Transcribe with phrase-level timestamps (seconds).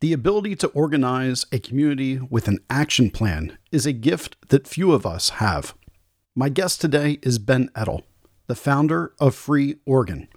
[0.00, 4.92] The ability to organize a community with an action plan is a gift that few
[4.92, 5.74] of us have.
[6.36, 8.04] My guest today is Ben Edtl,
[8.46, 10.28] the founder of Free Oregon.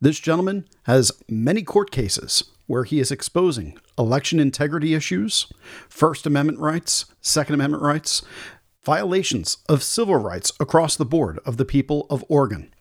[0.00, 5.52] This gentleman has many court cases where he is exposing election integrity issues,
[5.90, 8.22] First Amendment rights, Second Amendment rights,
[8.82, 12.72] violations of civil rights across the board of the people of Oregon.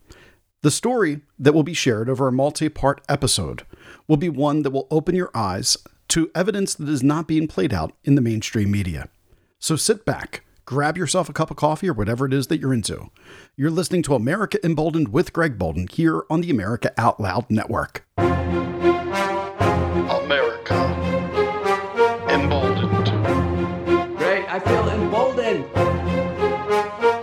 [0.62, 3.66] The story that will be shared over a multi part episode
[4.08, 5.76] will be one that will open your eyes
[6.10, 9.10] to evidence that is not being played out in the mainstream media.
[9.60, 12.74] So sit back, grab yourself a cup of coffee or whatever it is that you're
[12.74, 13.12] into.
[13.56, 18.06] You're listening to America Emboldened with Greg Boulden here on the America Out Loud Network.
[18.18, 18.36] America
[22.30, 24.18] Emboldened.
[24.18, 25.66] Great, I feel emboldened.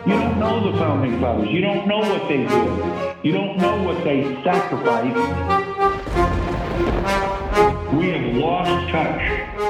[0.07, 1.49] You don't know the founding fathers.
[1.49, 3.25] You don't know what they did.
[3.25, 5.17] You don't know what they sacrificed.
[7.57, 9.23] We have lost touch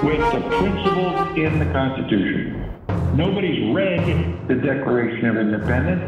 [0.03, 2.75] with the principles in the Constitution.
[3.15, 6.03] Nobody's read the Declaration of Independence.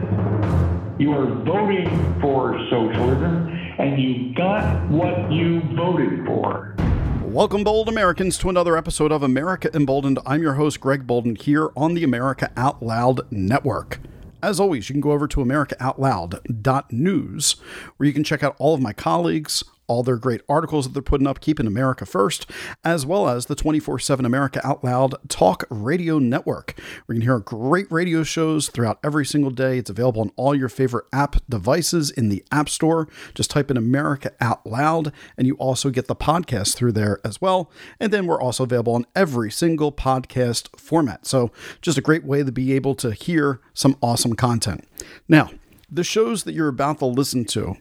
[0.98, 1.88] You are voting
[2.20, 3.46] for socialism,
[3.78, 6.74] and you got what you voted for.
[7.22, 10.18] Welcome, bold Americans, to another episode of America Emboldened.
[10.26, 14.00] I'm your host, Greg Boulden, here on the America Out Loud Network.
[14.42, 17.56] As always, you can go over to AmericaOutloud.news,
[17.96, 21.02] where you can check out all of my colleagues, all their great articles that they're
[21.02, 22.48] putting up, keeping America first,
[22.84, 26.78] as well as the 24 7 America Out Loud Talk Radio Network.
[27.06, 29.78] We can hear great radio shows throughout every single day.
[29.78, 33.08] It's available on all your favorite app devices in the App Store.
[33.34, 37.40] Just type in America Out Loud, and you also get the podcast through there as
[37.40, 37.70] well.
[37.98, 41.26] And then we're also available on every single podcast format.
[41.26, 41.50] So,
[41.80, 44.86] just a great way to be able to hear some awesome content.
[45.28, 45.50] Now,
[45.90, 47.76] the shows that you're about to listen to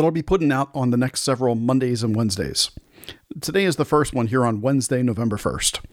[0.00, 2.70] that I'll be putting out on the next several Mondays and Wednesdays.
[3.42, 5.84] Today is the first one here on Wednesday, November 1st.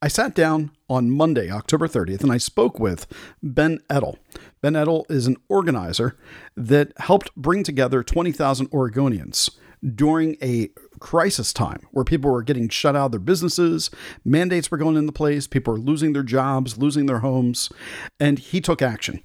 [0.00, 3.06] I sat down on Monday, October 30th, and I spoke with
[3.42, 4.16] Ben Edtl.
[4.62, 6.16] Ben Edtl is an organizer
[6.56, 9.50] that helped bring together 20,000 Oregonians
[9.94, 10.70] during a
[11.04, 13.90] crisis time where people were getting shut out of their businesses,
[14.24, 17.70] mandates were going into place, people were losing their jobs, losing their homes,
[18.18, 19.22] and he took action.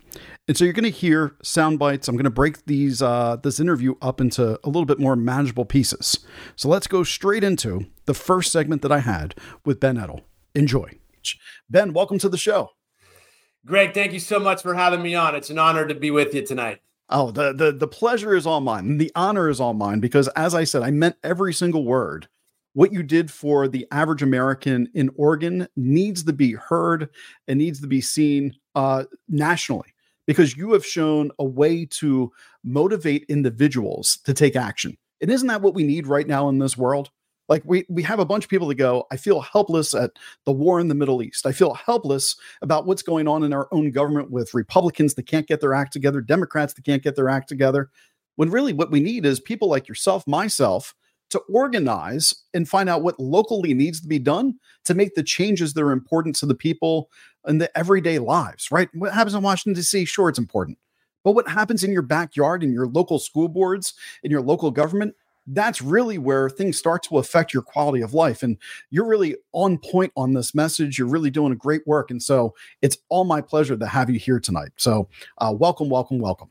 [0.50, 2.10] And so you're going to hear sound bites.
[2.10, 5.64] I'm going to break these uh, this interview up into a little bit more manageable
[5.64, 6.20] pieces.
[6.58, 10.24] So let's go straight into the first segment that I had with Ben Edtl.
[10.54, 11.00] Enjoy.
[11.70, 12.72] Ben, welcome to the show.
[13.66, 15.34] Greg, thank you so much for having me on.
[15.34, 16.80] It's an honor to be with you tonight.
[17.10, 18.98] Oh, the the the pleasure is all mine.
[18.98, 22.28] The honor is all mine because as I said, I meant every single word.
[22.74, 27.10] What you did for the average American in Oregon needs to be heard
[27.48, 29.94] and needs to be seen uh, nationally
[30.28, 32.32] because you have shown a way to
[32.64, 34.96] motivate individuals to take action.
[35.20, 37.10] And isn't that what we need right now in this world?
[37.50, 40.12] Like we we have a bunch of people that go, I feel helpless at
[40.46, 41.46] the war in the Middle East.
[41.46, 45.48] I feel helpless about what's going on in our own government with Republicans that can't
[45.48, 47.90] get their act together, Democrats that can't get their act together.
[48.36, 50.94] When really what we need is people like yourself, myself,
[51.32, 54.56] to organize and find out what locally needs to be done
[54.86, 57.10] to make the changes that are important to the people
[57.48, 58.90] in the everyday lives, right?
[58.94, 60.78] What happens in Washington, D.C., sure, it's important.
[61.24, 63.94] But what happens in your backyard, in your local school boards,
[64.24, 65.16] in your local government,
[65.48, 68.44] that's really where things start to affect your quality of life.
[68.44, 68.58] And
[68.90, 70.98] you're really on point on this message.
[70.98, 72.12] You're really doing a great work.
[72.12, 74.72] And so it's all my pleasure to have you here tonight.
[74.78, 76.50] So uh, welcome, welcome, welcome.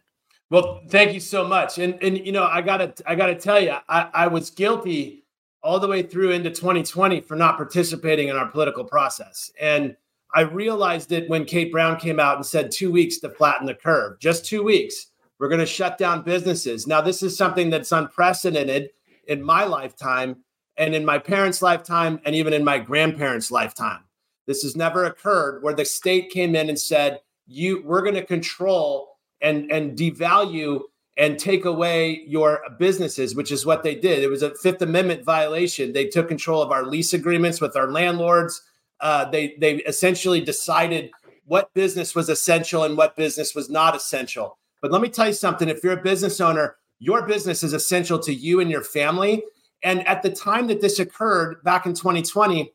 [0.51, 1.79] Well, thank you so much.
[1.79, 5.25] And and you know, I gotta I gotta tell you, I, I was guilty
[5.63, 9.53] all the way through into 2020 for not participating in our political process.
[9.61, 9.97] And
[10.35, 13.75] I realized it when Kate Brown came out and said two weeks to flatten the
[13.75, 15.09] curve, just two weeks.
[15.39, 16.87] We're going to shut down businesses.
[16.87, 18.91] Now, this is something that's unprecedented
[19.27, 20.37] in my lifetime
[20.77, 24.05] and in my parents' lifetime and even in my grandparents' lifetime.
[24.47, 28.25] This has never occurred where the state came in and said, "You, we're going to
[28.25, 30.81] control and and devalue
[31.19, 34.23] and take away your businesses," which is what they did.
[34.23, 35.93] It was a Fifth Amendment violation.
[35.93, 38.63] They took control of our lease agreements with our landlords.
[39.01, 41.11] Uh, they they essentially decided
[41.45, 44.59] what business was essential and what business was not essential.
[44.81, 48.19] But let me tell you something: if you're a business owner, your business is essential
[48.21, 49.43] to you and your family.
[49.83, 52.73] And at the time that this occurred back in 2020,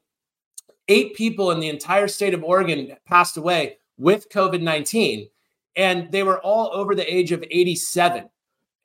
[0.88, 5.28] eight people in the entire state of Oregon passed away with COVID 19,
[5.76, 8.30] and they were all over the age of 87.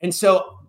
[0.01, 0.59] And so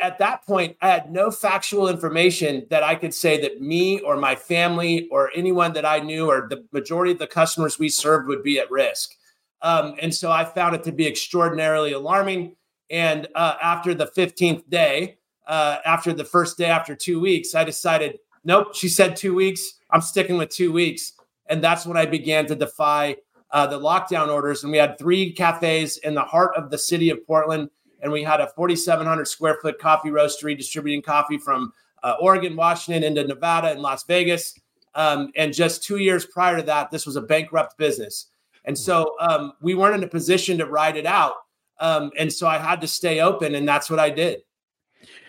[0.00, 4.16] at that point, I had no factual information that I could say that me or
[4.16, 8.28] my family or anyone that I knew or the majority of the customers we served
[8.28, 9.16] would be at risk.
[9.62, 12.56] Um, and so I found it to be extraordinarily alarming.
[12.90, 17.64] And uh, after the 15th day, uh, after the first day, after two weeks, I
[17.64, 18.74] decided nope.
[18.74, 19.74] She said two weeks.
[19.90, 21.12] I'm sticking with two weeks.
[21.46, 23.16] And that's when I began to defy
[23.50, 24.62] uh, the lockdown orders.
[24.62, 27.70] And we had three cafes in the heart of the city of Portland.
[28.00, 31.72] And we had a 4,700 square foot coffee roastery distributing coffee from
[32.02, 34.54] uh, Oregon, Washington into Nevada and Las Vegas.
[34.94, 38.26] Um, and just two years prior to that, this was a bankrupt business.
[38.64, 41.34] And so um, we weren't in a position to ride it out.
[41.80, 44.42] Um, and so I had to stay open, and that's what I did.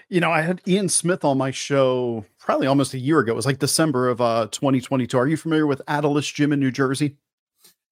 [0.10, 3.32] You know, I had Ian Smith on my show probably almost a year ago.
[3.32, 5.18] It was like December of uh, 2022.
[5.18, 7.18] Are you familiar with Atilis Gym in New Jersey?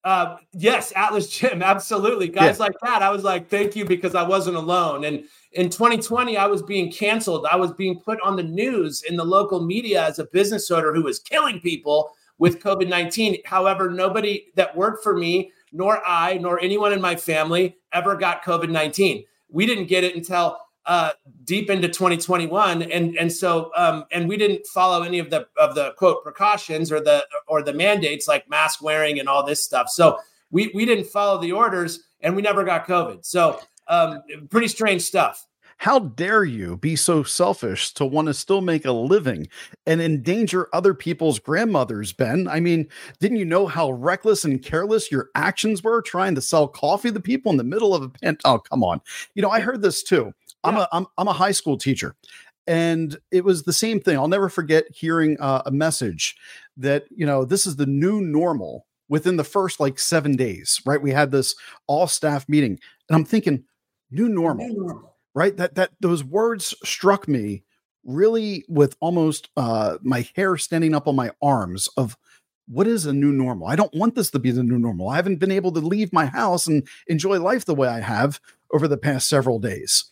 [0.04, 2.28] Uh, yes, Atilis Gym, absolutely.
[2.28, 2.64] Guys yeah.
[2.64, 5.04] like that, I was like, thank you because I wasn't alone.
[5.04, 7.46] And in 2020, I was being canceled.
[7.50, 10.92] I was being put on the news in the local media as a business owner
[10.92, 12.12] who was killing people
[12.42, 13.36] with COVID 19.
[13.44, 18.42] However, nobody that worked for me, nor I, nor anyone in my family ever got
[18.42, 19.22] COVID 19.
[19.48, 21.12] We didn't get it until uh,
[21.44, 25.76] deep into 2021, and and so um, and we didn't follow any of the of
[25.76, 29.88] the quote precautions or the or the mandates like mask wearing and all this stuff.
[29.88, 30.18] So
[30.50, 33.24] we we didn't follow the orders, and we never got COVID.
[33.24, 35.46] So um, pretty strange stuff.
[35.82, 39.48] How dare you be so selfish to want to still make a living
[39.84, 42.46] and endanger other people's grandmothers, Ben?
[42.46, 42.88] I mean,
[43.18, 47.18] didn't you know how reckless and careless your actions were trying to sell coffee to
[47.18, 48.40] people in the middle of a pent?
[48.44, 49.00] Oh, come on.
[49.34, 50.32] You know, I heard this too.
[50.62, 52.14] I'm a I'm, I'm a high school teacher
[52.68, 54.16] and it was the same thing.
[54.16, 56.36] I'll never forget hearing uh, a message
[56.76, 61.02] that, you know, this is the new normal within the first like 7 days, right?
[61.02, 61.56] We had this
[61.88, 63.64] all staff meeting and I'm thinking
[64.12, 64.68] new normal.
[64.68, 65.56] New normal right?
[65.56, 67.64] That that those words struck me
[68.04, 72.16] really with almost uh, my hair standing up on my arms of
[72.68, 73.66] what is a new normal?
[73.66, 75.08] I don't want this to be the new normal.
[75.08, 78.40] I haven't been able to leave my house and enjoy life the way I have
[78.72, 80.04] over the past several days.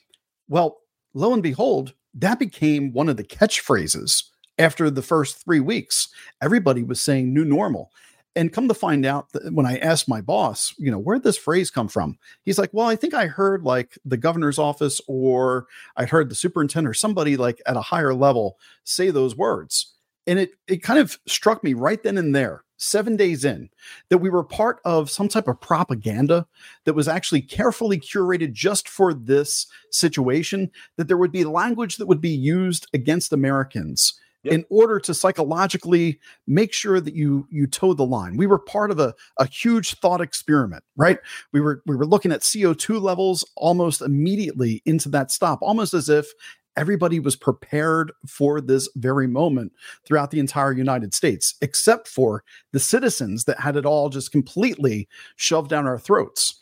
[0.49, 0.78] Well,
[1.14, 4.25] lo and behold, that became one of the catchphrases
[4.58, 6.08] after the first three weeks.
[6.43, 7.90] Everybody was saying new normal.
[8.37, 11.37] And come to find out that when I asked my boss, you know, where'd this
[11.37, 12.17] phrase come from?
[12.43, 15.67] He's like, well, I think I heard like the governor's office or
[15.97, 19.94] I heard the superintendent or somebody like at a higher level say those words.
[20.27, 23.69] And it it kind of struck me right then and there, seven days in,
[24.11, 26.47] that we were part of some type of propaganda
[26.85, 32.06] that was actually carefully curated just for this situation, that there would be language that
[32.06, 34.55] would be used against Americans Yep.
[34.55, 38.39] in order to psychologically make sure that you you toe the line.
[38.39, 41.19] We were part of a, a huge thought experiment, right?
[41.53, 46.09] We were we were looking at CO2 levels almost immediately into that stop, almost as
[46.09, 46.33] if
[46.77, 49.73] everybody was prepared for this very moment
[50.07, 52.43] throughout the entire United States, except for
[52.73, 55.07] the citizens that had it all just completely
[55.37, 56.59] shoved down our throats.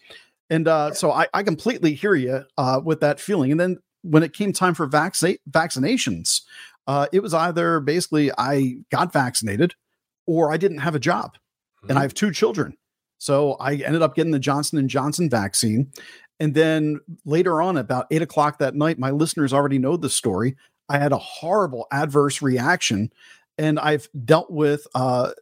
[0.51, 3.51] And uh, so I, I, completely hear you uh, with that feeling.
[3.51, 6.41] And then when it came time for vaccine vaccinations,
[6.88, 9.75] uh, it was either basically I got vaccinated
[10.26, 11.90] or I didn't have a job, mm-hmm.
[11.90, 12.02] and I mm-hmm.
[12.05, 12.76] have two children.
[13.19, 15.93] So I ended up getting the Johnson and Johnson vaccine,
[16.40, 20.56] and then later on, about eight o'clock that night, my listeners already know the story.
[20.88, 23.12] I had a horrible adverse reaction,
[23.58, 25.32] and I've dealt with uh,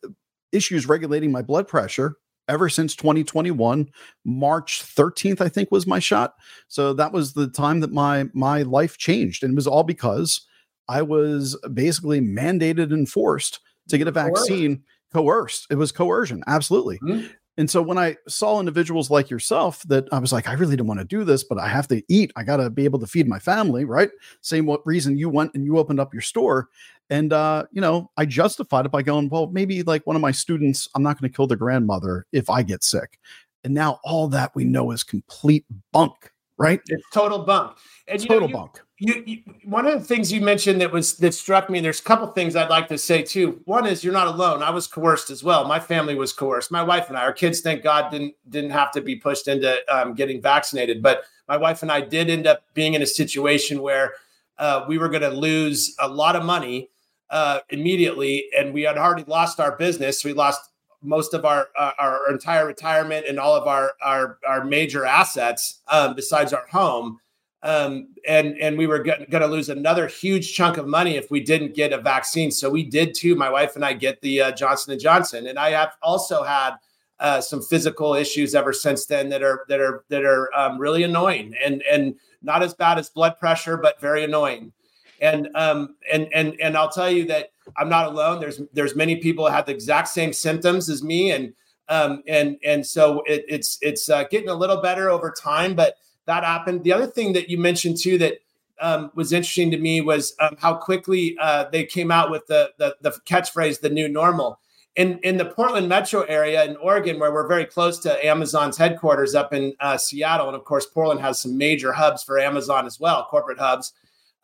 [0.50, 2.16] issues regulating my blood pressure
[2.49, 3.88] ever since 2021
[4.25, 6.34] march 13th i think was my shot
[6.69, 10.46] so that was the time that my my life changed and it was all because
[10.88, 15.67] I was basically mandated and forced to get a vaccine, coerced.
[15.71, 16.99] It was coercion, absolutely.
[16.99, 17.26] Mm-hmm.
[17.59, 20.87] And so when I saw individuals like yourself that I was like, I really don't
[20.87, 22.31] want to do this, but I have to eat.
[22.37, 24.11] I got to be able to feed my family, right?
[24.43, 26.69] Same what reason you went and you opened up your store.
[27.09, 30.33] And uh, you know, I justified it by going, well, maybe like one of my
[30.33, 33.19] students, I'm not going to kill their grandmother if I get sick.
[33.64, 36.81] And now all that we know is complete bunk, right?
[36.88, 37.78] It's total bunk.
[38.07, 41.19] And total know, you, bunk you, you, one of the things you mentioned that was
[41.19, 43.61] that struck me there's a couple things i'd like to say too.
[43.65, 44.62] One is you're not alone.
[44.62, 45.67] I was coerced as well.
[45.67, 46.71] My family was coerced.
[46.71, 49.76] My wife and i our kids thank god didn't didn't have to be pushed into
[49.95, 51.03] um, getting vaccinated.
[51.03, 54.15] But my wife and i did end up being in a situation where
[54.59, 56.88] uh, we were going to lose a lot of money
[57.29, 60.25] uh, immediately and we had already lost our business.
[60.25, 60.71] We lost
[61.03, 65.81] most of our uh, our entire retirement and all of our our, our major assets
[65.88, 67.19] um, besides our home
[67.62, 71.40] um, and and we were going to lose another huge chunk of money if we
[71.40, 72.50] didn't get a vaccine.
[72.50, 73.34] So we did too.
[73.34, 76.76] My wife and I get the uh, Johnson and Johnson, and I have also had
[77.18, 81.02] uh, some physical issues ever since then that are that are that are um, really
[81.02, 84.72] annoying and and not as bad as blood pressure, but very annoying.
[85.20, 88.38] And um and and and I'll tell you that I'm not alone.
[88.38, 91.54] There's there's many people have the exact same symptoms as me, and
[91.88, 95.96] um and and so it, it's it's uh, getting a little better over time, but
[96.26, 96.85] that happened.
[96.85, 98.40] The other thing that you mentioned too that
[98.80, 102.73] um, was interesting to me was um, how quickly uh, they came out with the,
[102.78, 104.61] the, the catchphrase "the new normal."
[104.97, 109.35] In in the Portland metro area in Oregon, where we're very close to Amazon's headquarters
[109.35, 112.99] up in uh, Seattle, and of course Portland has some major hubs for Amazon as
[112.99, 113.92] well, corporate hubs.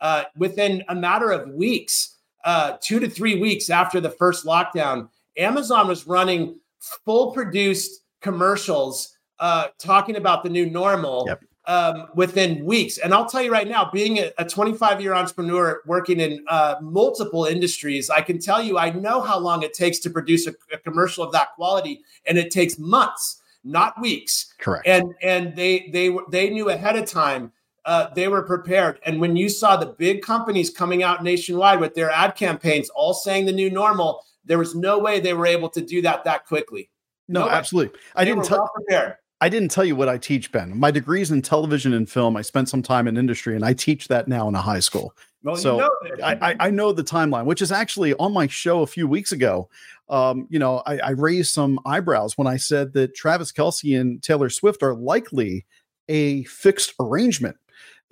[0.01, 5.09] Uh, within a matter of weeks, uh, two to three weeks after the first lockdown,
[5.37, 11.25] Amazon was running full produced commercials uh, talking about the new normal.
[11.29, 12.99] Yep um, within weeks.
[12.99, 17.45] And I'll tell you right now, being a 25 year entrepreneur working in uh, multiple
[17.45, 20.79] industries, I can tell you I know how long it takes to produce a, a,
[20.79, 24.55] commercial of that quality, and it takes months, not weeks.
[24.59, 24.87] Correct.
[24.87, 27.53] And and they they they knew ahead of time.
[27.85, 29.01] Uh, they were prepared.
[29.05, 33.13] And when you saw the big companies coming out nationwide with their ad campaigns, all
[33.13, 36.47] saying the new normal, there was no way they were able to do that that
[36.47, 36.91] quickly.
[37.27, 37.99] No, no absolutely.
[38.15, 38.59] I didn't tell.
[38.59, 39.17] Well prepared.
[39.43, 40.79] I didn't tell you what I teach, Ben.
[40.79, 42.37] My degree's in television and film.
[42.37, 45.17] I spent some time in industry, and I teach that now in a high school.
[45.43, 48.83] Well, so you know I, I, know the timeline, which is actually on my show
[48.83, 49.69] a few weeks ago.
[50.09, 54.23] Um, you know, I, I raised some eyebrows when I said that Travis Kelce and
[54.23, 55.67] Taylor Swift are likely
[56.09, 57.57] a fixed arrangement.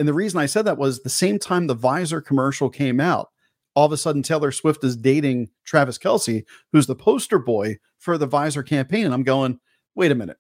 [0.01, 3.31] And the reason I said that was the same time the Pfizer commercial came out,
[3.77, 8.19] all of a sudden Taylor Swift is dating Travis Kelce, who's the poster boy for
[8.19, 9.05] the Pfizer campaign.
[9.05, 9.61] And I'm going,
[9.95, 10.39] wait a minute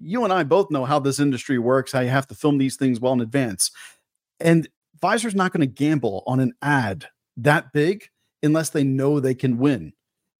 [0.00, 2.76] you and I both know how this industry works, how you have to film these
[2.76, 3.70] things well in advance.
[4.38, 4.68] And
[5.00, 8.04] Pfizer's not going to gamble on an ad that big
[8.42, 9.92] unless they know they can win.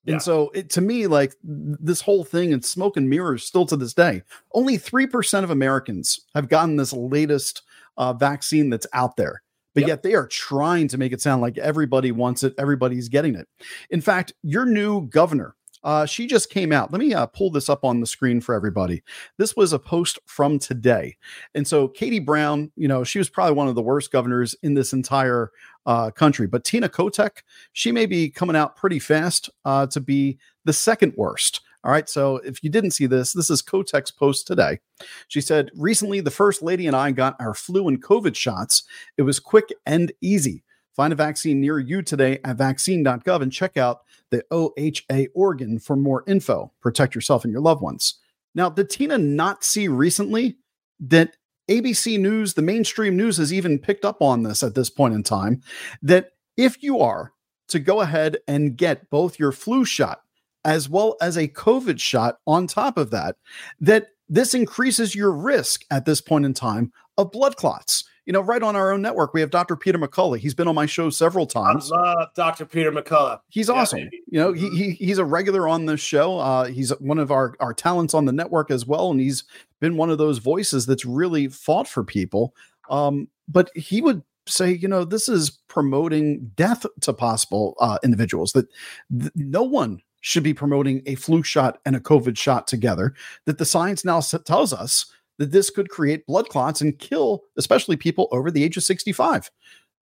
[0.04, 0.14] Yeah.
[0.14, 3.76] And so it, to me, like this whole thing and smoke and mirrors still to
[3.76, 4.22] this day,
[4.54, 7.62] only 3% of Americans have gotten this latest
[7.96, 9.42] uh, vaccine that's out there.
[9.74, 9.88] But yep.
[9.88, 13.46] yet they are trying to make it sound like everybody wants it, everybody's getting it.
[13.90, 16.92] In fact, your new governor, uh, she just came out.
[16.92, 19.02] Let me uh, pull this up on the screen for everybody.
[19.38, 21.16] This was a post from today.
[21.54, 24.75] And so Katie Brown, you know, she was probably one of the worst governors in
[24.75, 25.50] this entire
[25.87, 26.46] uh, country.
[26.46, 31.14] But Tina Kotek, she may be coming out pretty fast uh, to be the second
[31.16, 31.60] worst.
[31.82, 32.08] All right.
[32.08, 34.80] So if you didn't see this, this is Kotek's post today.
[35.28, 38.82] She said, Recently, the first lady and I got our flu and COVID shots.
[39.16, 40.62] It was quick and easy.
[40.94, 45.97] Find a vaccine near you today at vaccine.gov and check out the OHA organ for
[45.97, 46.73] more info.
[46.80, 48.18] Protect yourself and your loved ones.
[48.54, 50.56] Now, did Tina not see recently
[51.00, 51.37] that
[51.70, 55.23] ABC News, the mainstream news, has even picked up on this at this point in
[55.23, 55.62] time?
[56.02, 57.32] That if you are
[57.68, 60.23] to go ahead and get both your flu shot
[60.64, 63.37] as well as a COVID shot on top of that,
[63.80, 68.42] that this increases your risk at this point in time of blood clots you know,
[68.42, 69.75] right on our own network, we have Dr.
[69.75, 70.38] Peter McCullough.
[70.38, 71.90] He's been on my show several times.
[71.90, 72.64] I love Dr.
[72.64, 73.40] Peter McCullough.
[73.49, 73.99] He's yeah, awesome.
[74.04, 74.22] Baby.
[74.28, 76.38] You know, he, he he's a regular on this show.
[76.38, 79.42] Uh, he's one of our our talents on the network as well, and he's
[79.80, 82.54] been one of those voices that's really fought for people.
[82.88, 88.52] Um, but he would say, you know, this is promoting death to possible uh, individuals.
[88.52, 88.68] That
[89.10, 93.12] th- no one should be promoting a flu shot and a COVID shot together.
[93.46, 95.06] That the science now tells us
[95.40, 99.50] that this could create blood clots and kill, especially people over the age of 65.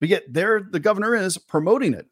[0.01, 2.07] But yet, there the governor is promoting it.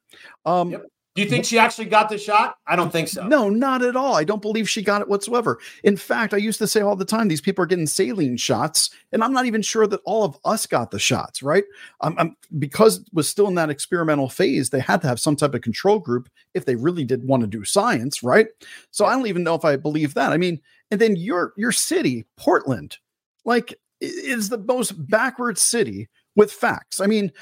[0.44, 0.82] Um, yep.
[1.14, 2.56] Do you think she actually got the shot?
[2.66, 3.26] I don't think so.
[3.26, 4.16] No, not at all.
[4.16, 5.60] I don't believe she got it whatsoever.
[5.84, 8.90] In fact, I used to say all the time, these people are getting saline shots,
[9.12, 11.62] and I'm not even sure that all of us got the shots, right?
[12.00, 15.36] Um, um, because it was still in that experimental phase, they had to have some
[15.36, 18.48] type of control group if they really did want to do science, right?
[18.90, 20.32] So I don't even know if I believe that.
[20.32, 22.98] I mean, and then your your city, Portland,
[23.44, 27.00] like is the most backward city with facts.
[27.00, 27.32] I mean,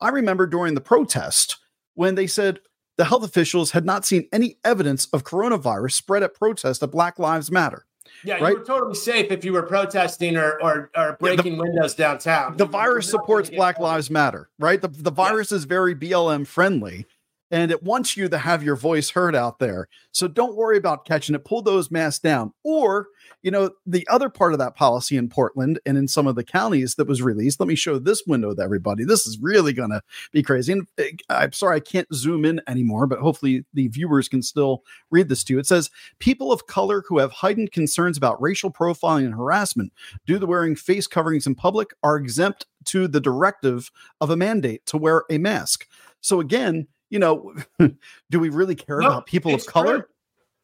[0.00, 1.58] I remember during the protest
[1.94, 2.60] when they said
[2.96, 7.18] the health officials had not seen any evidence of coronavirus spread at protest at Black
[7.18, 7.86] Lives Matter.
[8.24, 8.52] Yeah, right?
[8.52, 11.94] you were totally safe if you were protesting or or, or breaking yeah, the, windows
[11.94, 12.56] downtown.
[12.56, 14.80] The virus supports Black Lives Matter, right?
[14.80, 15.56] The the virus yeah.
[15.56, 17.06] is very BLM friendly
[17.50, 19.88] and it wants you to have your voice heard out there.
[20.12, 21.44] So don't worry about catching it.
[21.44, 22.52] Pull those masks down.
[22.62, 23.08] Or,
[23.42, 26.44] you know, the other part of that policy in Portland and in some of the
[26.44, 27.58] counties that was released.
[27.58, 29.04] Let me show this window to everybody.
[29.04, 30.72] This is really going to be crazy.
[30.72, 34.84] And eh, I'm sorry I can't zoom in anymore, but hopefully the viewers can still
[35.10, 35.58] read this to you.
[35.58, 35.90] It says
[36.20, 39.92] people of color who have heightened concerns about racial profiling and harassment
[40.26, 43.90] due to wearing face coverings in public are exempt to the directive
[44.20, 45.86] of a mandate to wear a mask.
[46.20, 47.54] So again, you know,
[48.30, 49.98] do we really care no, about people of color?
[49.98, 50.08] True.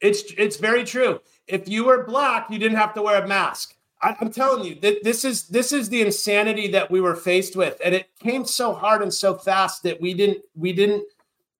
[0.01, 1.19] It's it's very true.
[1.47, 3.75] If you were black, you didn't have to wear a mask.
[4.01, 7.55] I, am telling you that this is this is the insanity that we were faced
[7.55, 11.03] with, and it came so hard and so fast that we didn't we didn't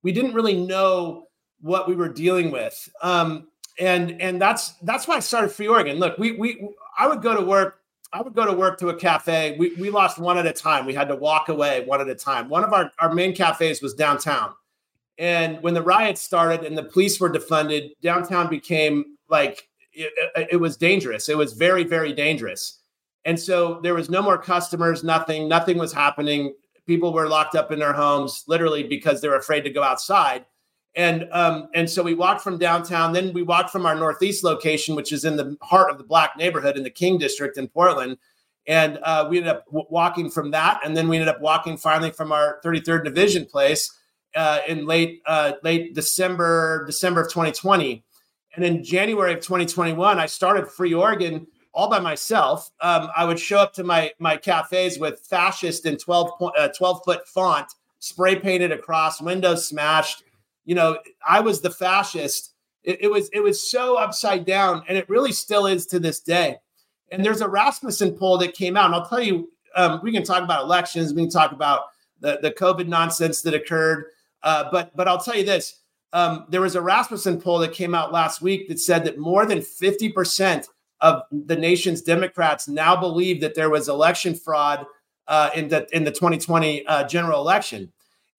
[0.03, 1.27] we didn't really know
[1.61, 2.89] what we were dealing with.
[3.01, 3.47] Um,
[3.79, 5.97] and and that's that's why I started Free Oregon.
[5.97, 7.81] Look, we we I would go to work
[8.13, 9.55] I would go to work to a cafe.
[9.59, 10.85] We, we lost one at a time.
[10.85, 12.49] We had to walk away one at a time.
[12.49, 14.53] One of our, our main cafes was downtown.
[15.17, 20.57] And when the riots started and the police were defunded, downtown became like it, it
[20.57, 21.27] was dangerous.
[21.27, 22.81] It was very, very dangerous.
[23.25, 26.53] And so there was no more customers, nothing, nothing was happening.
[26.85, 30.45] People were locked up in their homes literally because they were afraid to go outside.
[30.95, 33.13] And um, and so we walked from downtown.
[33.13, 36.37] Then we walked from our northeast location, which is in the heart of the black
[36.37, 38.17] neighborhood in the King District in Portland.
[38.65, 41.77] And uh, we ended up w- walking from that, and then we ended up walking
[41.77, 43.95] finally from our 33rd Division place
[44.37, 48.03] uh, in late uh, late December December of 2020.
[48.55, 52.71] And in January of 2021, I started Free Oregon all by myself.
[52.81, 57.01] Um, I would show up to my my cafes with fascist in 12 uh, 12
[57.03, 57.67] foot font
[57.99, 60.23] spray painted across, windows smashed
[60.67, 62.53] you know, I was the fascist.
[62.83, 66.19] It, it, was it was so upside down, and it really still is to this
[66.19, 66.57] day.
[67.09, 70.23] And there's a Rasmussen poll that came out, and I'll tell you, um, we can
[70.23, 71.83] talk about elections, we can talk about
[72.19, 74.05] the the COVID nonsense that occurred,
[74.43, 75.81] uh, but but I'll tell you this:
[76.13, 79.45] um, there was a Rasmussen poll that came out last week that said that more
[79.45, 80.67] than 50 percent
[81.01, 84.85] of the nation's Democrats now believe that there was election fraud
[85.27, 87.91] uh, in the in the 2020 uh, general election.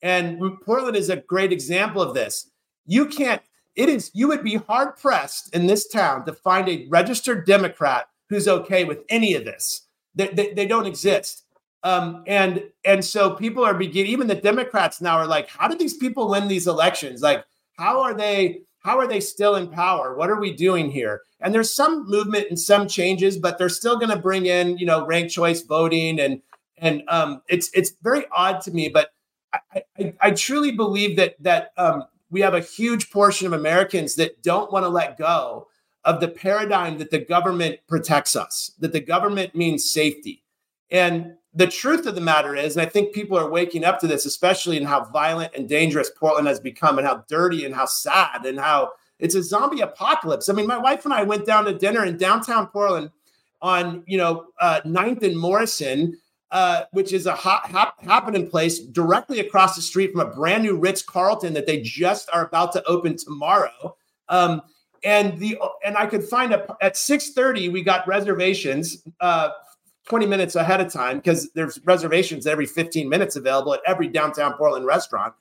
[0.02, 2.50] And Portland is a great example of this.
[2.86, 3.42] You can't,
[3.74, 8.08] it is, you would be hard pressed in this town to find a registered Democrat
[8.28, 9.86] who's okay with any of this.
[10.14, 11.44] They, they, they don't exist.
[11.82, 15.78] Um, and and so people are beginning, even the Democrats now are like, how did
[15.78, 17.22] these people win these elections?
[17.22, 17.44] Like,
[17.78, 18.62] how are they?
[18.80, 20.16] How are they still in power?
[20.16, 21.22] What are we doing here?
[21.40, 24.86] And there's some movement and some changes, but they're still going to bring in, you
[24.86, 26.42] know, ranked choice voting and
[26.80, 28.88] and um, it's it's very odd to me.
[28.88, 29.10] But
[29.52, 34.16] I, I, I truly believe that that um, we have a huge portion of Americans
[34.16, 35.68] that don't want to let go
[36.04, 40.42] of the paradigm that the government protects us, that the government means safety.
[40.90, 44.06] And the truth of the matter is, and I think people are waking up to
[44.06, 47.86] this, especially in how violent and dangerous Portland has become, and how dirty and how
[47.86, 50.48] sad and how it's a zombie apocalypse.
[50.48, 53.10] I mean, my wife and I went down to dinner in downtown Portland
[53.60, 56.16] on, you know, uh, 9th and Morrison
[56.50, 60.62] uh, which is a hot, hap, happening place directly across the street from a brand
[60.62, 63.96] new Ritz Carlton that they just are about to open tomorrow.
[64.30, 64.62] Um,
[65.04, 69.50] and the and I could find a at six thirty we got reservations uh,
[70.08, 74.54] twenty minutes ahead of time because there's reservations every fifteen minutes available at every downtown
[74.54, 75.34] Portland restaurant.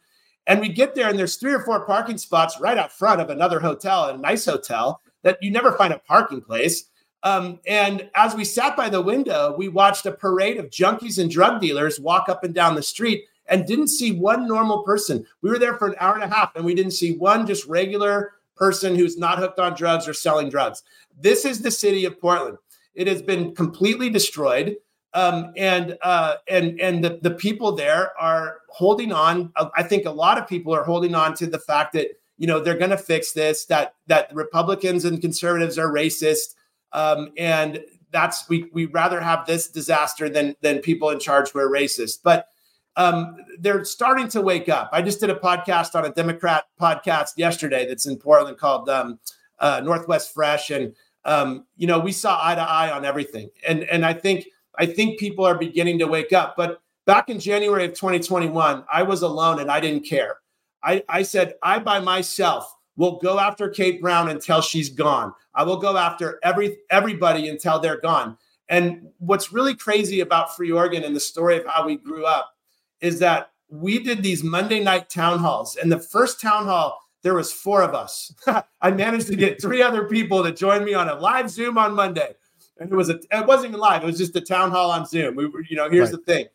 [0.45, 3.29] And we get there and there's three or four parking spots right out front of
[3.29, 6.85] another hotel, a nice hotel that you never find a parking place.
[7.23, 11.29] Um, and as we sat by the window, we watched a parade of junkies and
[11.29, 15.25] drug dealers walk up and down the street and didn't see one normal person.
[15.41, 17.65] We were there for an hour and a half and we didn't see one just
[17.65, 20.83] regular person who's not hooked on drugs or selling drugs.
[21.19, 22.57] This is the city of Portland.
[22.97, 24.75] It has been completely destroyed.
[25.13, 29.51] Um, and uh, and and the, the people there are holding on.
[29.55, 32.07] I think a lot of people are holding on to the fact that
[32.37, 33.65] you know they're going to fix this.
[33.65, 36.55] That that Republicans and conservatives are racist
[36.93, 41.59] um, and that's we we rather have this disaster than than people in charge who
[41.59, 42.19] are racist.
[42.23, 42.47] But
[42.95, 44.89] um, they're starting to wake up.
[44.91, 49.19] I just did a podcast on a Democrat podcast yesterday that's in Portland called um,
[49.59, 50.95] uh, Northwest Fresh, and
[51.27, 53.49] um, you know we saw eye to eye on everything.
[53.67, 56.55] And and I think I think people are beginning to wake up.
[56.57, 60.37] But back in January of 2021, I was alone and I didn't care.
[60.83, 65.33] I, I said I by myself will go after Kate Brown until she's gone.
[65.53, 68.37] I will go after every everybody until they're gone.
[68.69, 72.51] And what's really crazy about Free Oregon and the story of how we grew up
[72.99, 75.75] is that we did these Monday night town halls.
[75.75, 78.33] And the first town hall, there was four of us.
[78.81, 81.93] I managed to get three other people to join me on a live Zoom on
[81.93, 82.35] Monday.
[82.79, 85.05] And it was a it wasn't even live, it was just a town hall on
[85.05, 85.35] Zoom.
[85.35, 86.19] We were, you know, here's right.
[86.25, 86.45] the thing.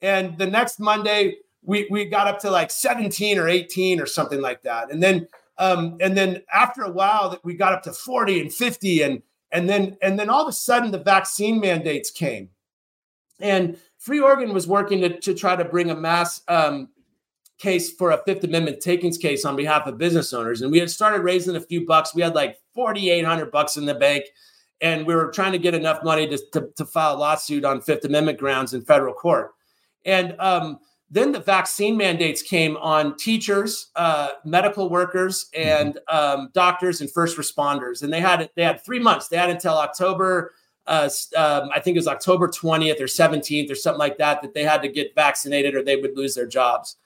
[0.00, 4.40] And the next Monday, we we got up to like 17 or 18 or something
[4.40, 4.90] like that.
[4.90, 8.50] And then um, and then after a while that we got up to 40 and
[8.50, 12.48] 50 and and then and then all of a sudden the vaccine mandates came.
[13.38, 16.88] And Free Oregon was working to, to try to bring a mass um,
[17.62, 20.60] case for a Fifth Amendment takings case on behalf of business owners.
[20.60, 22.14] And we had started raising a few bucks.
[22.14, 24.24] We had like 4,800 bucks in the bank.
[24.80, 27.80] And we were trying to get enough money to, to, to file a lawsuit on
[27.80, 29.52] Fifth Amendment grounds in federal court.
[30.04, 30.80] And um,
[31.12, 37.36] then the vaccine mandates came on teachers, uh, medical workers, and um, doctors and first
[37.36, 39.28] responders, and they had they had three months.
[39.28, 40.54] They had until October,
[40.86, 44.54] uh, um, I think it was October twentieth or seventeenth or something like that, that
[44.54, 46.96] they had to get vaccinated or they would lose their jobs.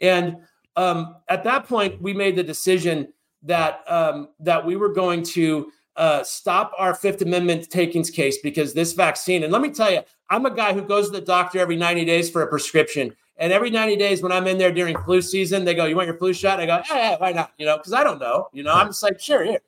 [0.00, 0.38] And
[0.76, 5.70] um, at that point, we made the decision that um, that we were going to
[5.96, 10.00] uh, stop our Fifth Amendment takings case because this vaccine, and let me tell you,
[10.30, 13.14] I'm a guy who goes to the doctor every 90 days for a prescription.
[13.36, 16.06] And every 90 days when I'm in there during flu season, they go, You want
[16.06, 16.60] your flu shot?
[16.60, 17.52] I go, Yeah, why not?
[17.58, 18.48] You know, because I don't know.
[18.52, 19.60] You know, I'm just like, Sure, here.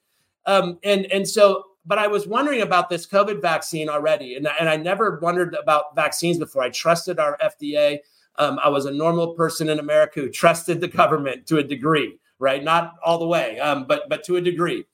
[0.46, 4.36] Um, and, and so, but I was wondering about this COVID vaccine already.
[4.36, 6.62] And, and I never wondered about vaccines before.
[6.62, 7.98] I trusted our FDA.
[8.38, 12.18] Um, I was a normal person in America who trusted the government to a degree,
[12.38, 12.62] right?
[12.62, 14.84] Not all the way, um, but but to a degree.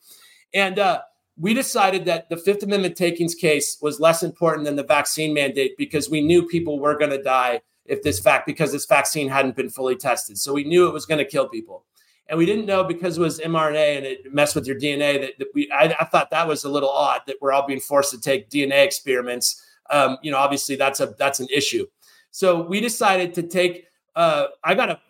[0.55, 1.03] And uh,
[1.37, 5.77] we decided that the Fifth Amendment takings case was less important than the vaccine mandate
[5.79, 9.57] because we knew people were going to die if this fact because this vaccine hadn't
[9.57, 10.39] been fully tested.
[10.39, 11.85] So we knew it was going to kill people.
[12.29, 15.39] And we didn't know because it was mRNA and it messed with your DNA that,
[15.39, 18.11] that we I, I, thought that was a little odd that we're all being forced
[18.11, 19.65] to take DNA experiments.
[19.89, 21.87] Um, you know, obviously that's a that's an issue.
[22.31, 23.87] So we decided to take.
[24.15, 25.01] Uh, I got a.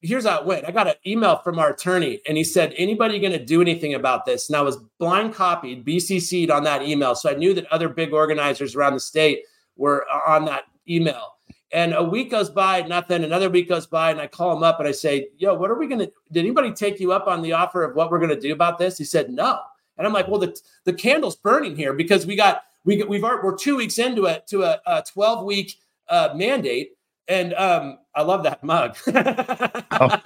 [0.00, 0.66] Here's how it went.
[0.66, 3.94] I got an email from our attorney, and he said, "Anybody going to do anything
[3.94, 7.70] about this?" And I was blind copied, BCC'd on that email, so I knew that
[7.72, 9.44] other big organizers around the state
[9.76, 11.36] were on that email.
[11.72, 13.24] And a week goes by, nothing.
[13.24, 15.78] Another week goes by, and I call him up and I say, "Yo, what are
[15.78, 16.12] we going to?
[16.32, 18.78] Did anybody take you up on the offer of what we're going to do about
[18.78, 19.60] this?" He said, "No."
[19.96, 23.56] And I'm like, "Well, the the candle's burning here because we got we we've we're
[23.56, 25.76] two weeks into it to a, a 12 week
[26.08, 26.92] uh, mandate.
[27.28, 28.96] And um, I love that mug.
[29.06, 30.20] oh.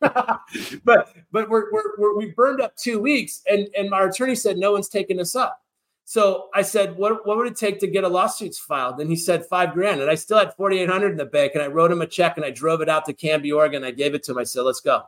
[0.84, 4.58] but but we're, we're, we're, we burned up two weeks, and and our attorney said
[4.58, 5.62] no one's taking us up.
[6.08, 9.00] So I said, what, what would it take to get a lawsuit filed?
[9.00, 10.00] And he said five grand.
[10.00, 11.52] And I still had 4,800 in the bank.
[11.54, 13.82] And I wrote him a check and I drove it out to Canby, Oregon.
[13.82, 14.38] I gave it to him.
[14.38, 15.02] I said, let's go.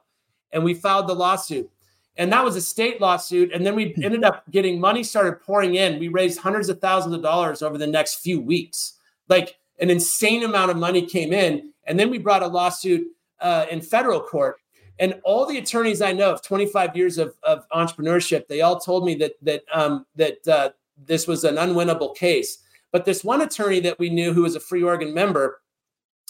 [0.50, 1.70] And we filed the lawsuit.
[2.16, 3.52] And that was a state lawsuit.
[3.52, 4.02] And then we hmm.
[4.02, 6.00] ended up getting money started pouring in.
[6.00, 8.94] We raised hundreds of thousands of dollars over the next few weeks
[9.28, 11.72] like an insane amount of money came in.
[11.86, 13.06] And then we brought a lawsuit
[13.40, 14.56] uh, in federal court.
[14.98, 19.04] And all the attorneys I know of 25 years of, of entrepreneurship, they all told
[19.04, 22.58] me that that um, that uh, this was an unwinnable case.
[22.90, 25.60] But this one attorney that we knew who was a Free Oregon member,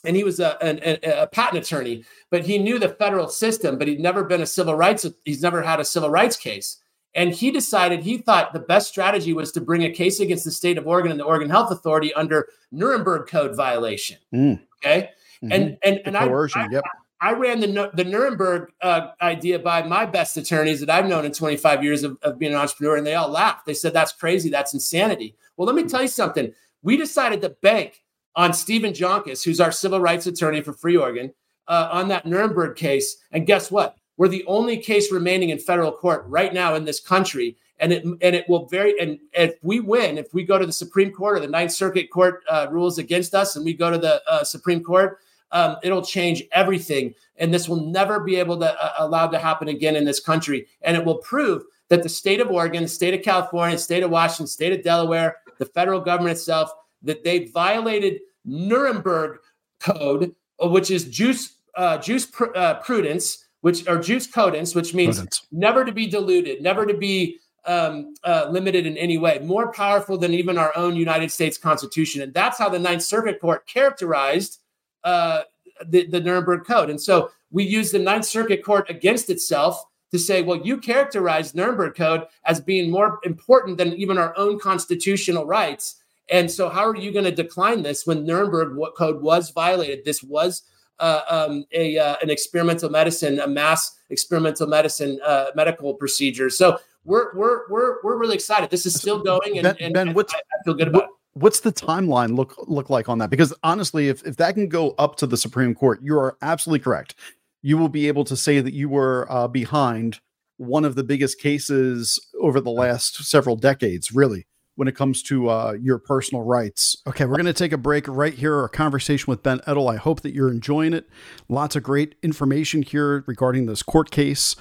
[0.04, 3.88] and he was a, a, a, patent attorney, but he knew the federal system, but
[3.88, 6.78] he'd never been a civil rights, he's never had a civil rights case.
[7.14, 10.50] And he decided he thought the best strategy was to bring a case against the
[10.50, 14.18] state of Oregon and the Oregon Health Authority under Nuremberg Code violation.
[14.32, 14.60] Mm.
[14.78, 15.10] Okay.
[15.42, 15.52] Mm-hmm.
[15.52, 16.84] And and, and coercion, I, yep.
[17.20, 21.24] I, I, ran the the Nuremberg uh, idea by my best attorneys that I've known
[21.24, 23.64] in 25 years of, of being an entrepreneur, and they all laughed.
[23.64, 25.36] They said that's crazy, that's insanity.
[25.56, 26.52] Well, let me tell you something.
[26.82, 28.02] We decided to bank
[28.34, 31.32] on Stephen Joncus, who's our civil rights attorney for Free Oregon,
[31.68, 33.16] uh, on that Nuremberg case.
[33.30, 33.96] And guess what?
[34.18, 37.56] We're the only case remaining in federal court right now in this country.
[37.80, 40.72] And it and it will very and if we win, if we go to the
[40.72, 43.98] Supreme Court or the Ninth Circuit Court uh, rules against us, and we go to
[43.98, 45.20] the uh, Supreme Court,
[45.52, 47.14] um, it'll change everything.
[47.36, 50.66] And this will never be able to uh, allowed to happen again in this country.
[50.82, 54.02] And it will prove that the state of Oregon, the state of California, the state
[54.02, 59.38] of Washington, state of Delaware, the federal government itself, that they violated Nuremberg
[59.78, 65.24] Code, which is juice uh, juice pr- uh, prudence which are jus cogens, which means
[65.50, 70.16] never to be diluted, never to be um, uh, limited in any way, more powerful
[70.16, 72.22] than even our own United States Constitution.
[72.22, 74.60] And that's how the Ninth Circuit Court characterized
[75.04, 75.42] uh,
[75.86, 76.90] the, the Nuremberg Code.
[76.90, 81.54] And so we use the Ninth Circuit Court against itself to say, well, you characterized
[81.54, 85.96] Nuremberg Code as being more important than even our own constitutional rights.
[86.30, 90.04] And so, how are you going to decline this when Nuremberg Code was violated?
[90.04, 90.62] This was
[91.00, 96.50] uh, um, a uh, an experimental medicine, a mass experimental medicine uh, medical procedure.
[96.50, 98.70] So we're we're we're we're really excited.
[98.70, 101.10] This is still going, and Ben, and, ben what's, I, I, feel good about what.
[101.34, 103.30] What's the timeline look look like on that?
[103.30, 106.80] Because honestly, if if that can go up to the Supreme Court, you are absolutely
[106.80, 107.14] correct.
[107.62, 110.20] You will be able to say that you were uh, behind
[110.56, 114.46] one of the biggest cases over the last several decades, really
[114.78, 116.96] when it comes to uh, your personal rights.
[117.04, 118.54] Okay, we're going to take a break right here.
[118.54, 119.92] Our conversation with Ben Edtl.
[119.92, 121.08] I hope that you're enjoying it.
[121.48, 124.54] Lots of great information here regarding this court case.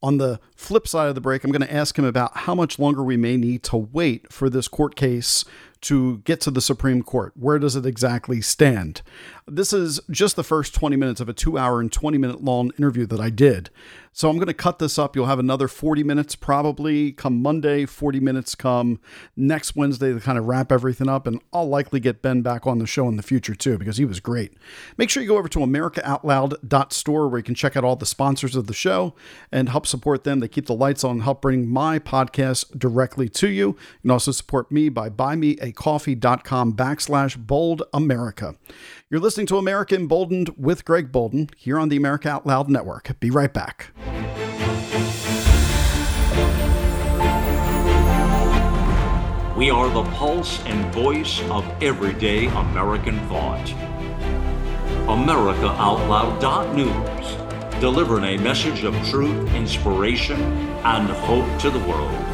[0.00, 2.78] On the flip side of the break, I'm going to ask him about how much
[2.78, 5.44] longer we may need to wait for this court case
[5.84, 7.32] to get to the Supreme Court.
[7.36, 9.02] Where does it exactly stand?
[9.46, 12.70] This is just the first 20 minutes of a two hour and 20 minute long
[12.78, 13.70] interview that I did.
[14.16, 15.16] So I'm going to cut this up.
[15.16, 19.00] You'll have another 40 minutes probably come Monday, 40 minutes come
[19.36, 21.26] next Wednesday to kind of wrap everything up.
[21.26, 24.04] And I'll likely get Ben back on the show in the future too, because he
[24.04, 24.52] was great.
[24.96, 28.54] Make sure you go over to AmericaOutloud.store where you can check out all the sponsors
[28.54, 29.14] of the show
[29.50, 30.38] and help support them.
[30.38, 33.66] They keep the lights on, help bring my podcast directly to you.
[33.66, 35.08] You can also support me by
[35.74, 38.54] buymeacoffee.com backslash bold America.
[39.10, 43.18] You're listening to America Emboldened with Greg Boulden here on the America Out Loud Network.
[43.20, 43.92] Be right back.
[49.56, 53.64] We are the pulse and voice of everyday American thought.
[55.06, 60.42] AmericaOutloud.news, delivering a message of truth, inspiration,
[60.82, 62.33] and hope to the world.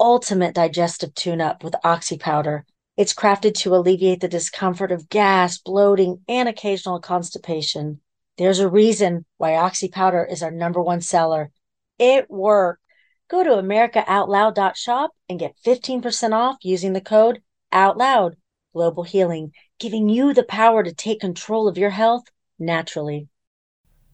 [0.00, 2.64] ultimate digestive tune up with Oxy Powder.
[2.96, 8.00] It's crafted to alleviate the discomfort of gas, bloating, and occasional constipation.
[8.38, 11.50] There's a reason why Oxy Powder is our number one seller.
[11.98, 12.80] It works.
[13.28, 18.34] Go to AmericaOutloud.shop and get 15% off using the code OUTLOUD.
[18.72, 22.24] Global Healing, giving you the power to take control of your health
[22.58, 23.28] naturally.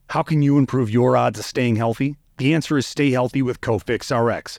[0.08, 2.16] How can you improve your odds of staying healthy?
[2.38, 4.58] The answer is stay healthy with Cofix RX.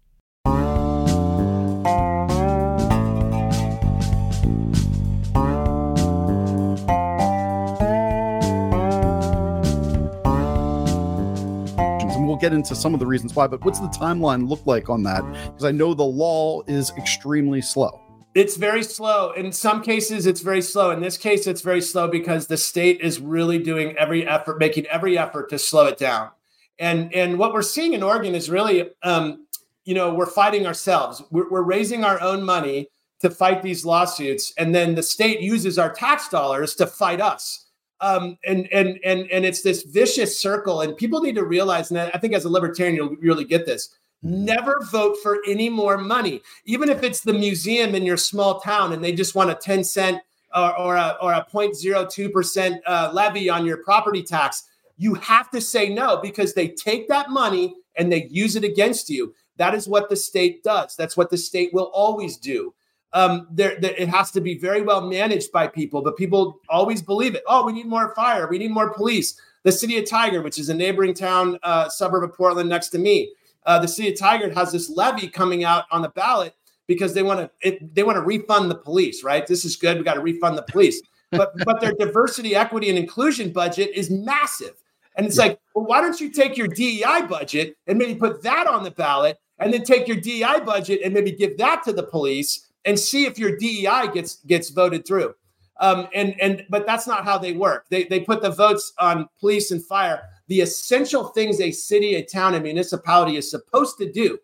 [12.41, 15.21] Get into some of the reasons why, but what's the timeline look like on that?
[15.45, 18.01] Because I know the law is extremely slow.
[18.33, 19.31] It's very slow.
[19.31, 20.91] In some cases, it's very slow.
[20.91, 24.85] In this case, it's very slow because the state is really doing every effort, making
[24.87, 26.31] every effort to slow it down.
[26.79, 29.45] And and what we're seeing in Oregon is really, um,
[29.83, 31.21] you know, we're fighting ourselves.
[31.29, 32.87] We're, we're raising our own money
[33.19, 37.67] to fight these lawsuits, and then the state uses our tax dollars to fight us.
[38.01, 40.81] Um, and and and and it's this vicious circle.
[40.81, 43.95] And people need to realize, and I think as a libertarian, you'll really get this
[44.23, 48.93] Never vote for any more money, even if it's the museum in your small town
[48.93, 50.21] and they just want a 10 cent
[50.55, 54.65] or, or a, or a 0.02% uh, levy on your property tax.
[54.97, 59.09] You have to say no because they take that money and they use it against
[59.09, 59.33] you.
[59.57, 60.95] That is what the state does.
[60.95, 62.75] That's what the state will always do.
[63.13, 67.01] Um, there, there, it has to be very well managed by people, but people always
[67.01, 67.43] believe it.
[67.47, 68.47] Oh, we need more fire.
[68.47, 69.39] We need more police.
[69.63, 72.99] The city of Tigard, which is a neighboring town, uh, suburb of Portland next to
[72.99, 73.31] me,
[73.65, 76.55] uh, the city of Tigard has this levy coming out on the ballot
[76.87, 79.23] because they want to they want to refund the police.
[79.23, 79.45] Right?
[79.45, 79.97] This is good.
[79.97, 81.01] We got to refund the police.
[81.31, 84.73] But but their diversity, equity, and inclusion budget is massive.
[85.15, 85.43] And it's yeah.
[85.43, 88.91] like, well, why don't you take your DEI budget and maybe put that on the
[88.91, 92.99] ballot, and then take your DEI budget and maybe give that to the police and
[92.99, 95.33] see if your DEI gets gets voted through.
[95.79, 97.85] Um, and and but that's not how they work.
[97.89, 102.25] They they put the votes on police and fire the essential things a city, a
[102.25, 104.37] town, a municipality is supposed to do.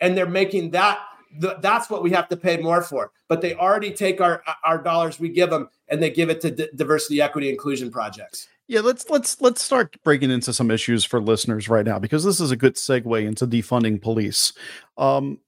[0.00, 0.98] And they're making that
[1.38, 3.12] that's what we have to pay more for.
[3.28, 6.50] But they already take our our dollars we give them and they give it to
[6.50, 8.48] d- diversity, equity, inclusion projects.
[8.66, 12.40] Yeah, let's let's let's start breaking into some issues for listeners right now because this
[12.40, 14.52] is a good segue into defunding police.
[14.98, 15.38] Um,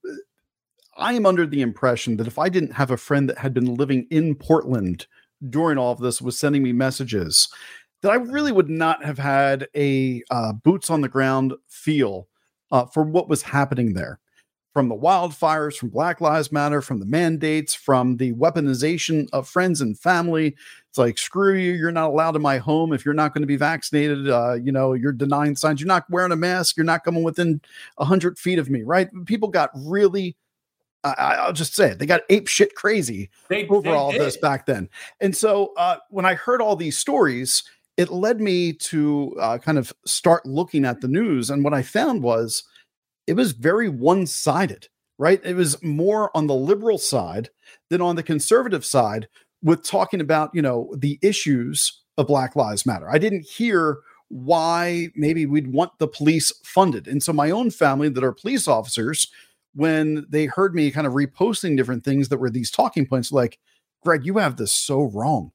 [0.97, 3.75] I am under the impression that if I didn't have a friend that had been
[3.75, 5.07] living in Portland
[5.49, 7.49] during all of this was sending me messages
[8.01, 12.27] that I really would not have had a uh, boots on the ground feel
[12.71, 14.19] uh, for what was happening there.
[14.73, 19.79] From the wildfires, from Black Lives Matter, from the mandates, from the weaponization of friends
[19.79, 20.55] and family.
[20.89, 23.47] It's like, screw you, you're not allowed in my home if you're not going to
[23.47, 24.29] be vaccinated.
[24.29, 27.61] Uh, you know, you're denying signs, you're not wearing a mask, you're not coming within
[27.95, 29.09] 100 feet of me, right?
[29.25, 30.35] People got really
[31.13, 31.99] I, will just say it.
[31.99, 34.21] They got ape shit crazy they, over they all did.
[34.21, 34.89] this back then.
[35.21, 37.63] And so uh, when I heard all these stories,
[37.97, 41.49] it led me to uh, kind of start looking at the news.
[41.49, 42.63] And what I found was
[43.27, 44.87] it was very one sided,
[45.17, 45.41] right?
[45.43, 47.49] It was more on the liberal side
[47.89, 49.27] than on the conservative side
[49.63, 53.09] with talking about, you know, the issues of Black Lives Matter.
[53.09, 57.07] I didn't hear why maybe we'd want the police funded.
[57.07, 59.27] And so my own family that are police officers,
[59.75, 63.59] when they heard me kind of reposting different things that were these talking points, like,
[64.03, 65.51] Greg, you have this so wrong.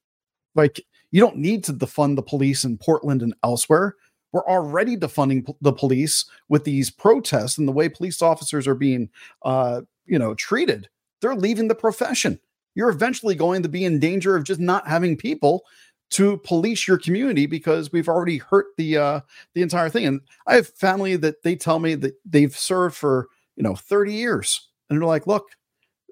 [0.55, 0.81] Like,
[1.11, 3.97] you don't need to defund the police in Portland and elsewhere.
[4.33, 9.09] We're already defunding the police with these protests and the way police officers are being,
[9.43, 10.89] uh, you know, treated.
[11.21, 12.39] They're leaving the profession.
[12.75, 15.65] You're eventually going to be in danger of just not having people
[16.11, 19.21] to police your community because we've already hurt the uh,
[19.55, 20.07] the entire thing.
[20.07, 24.15] And I have family that they tell me that they've served for you know 30
[24.15, 25.49] years, and they're like, "Look,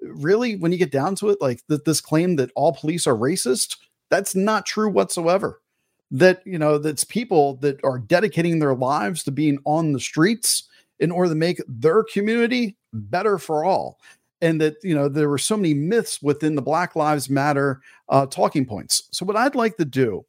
[0.01, 3.15] really, when you get down to it, like th- this claim that all police are
[3.15, 3.77] racist,
[4.09, 5.61] that's not true whatsoever.
[6.11, 10.67] That you know, that's people that are dedicating their lives to being on the streets
[10.99, 13.99] in order to make their community better for all."
[14.41, 18.25] and that you know there were so many myths within the black lives matter uh,
[18.25, 20.25] talking points so what i'd like to do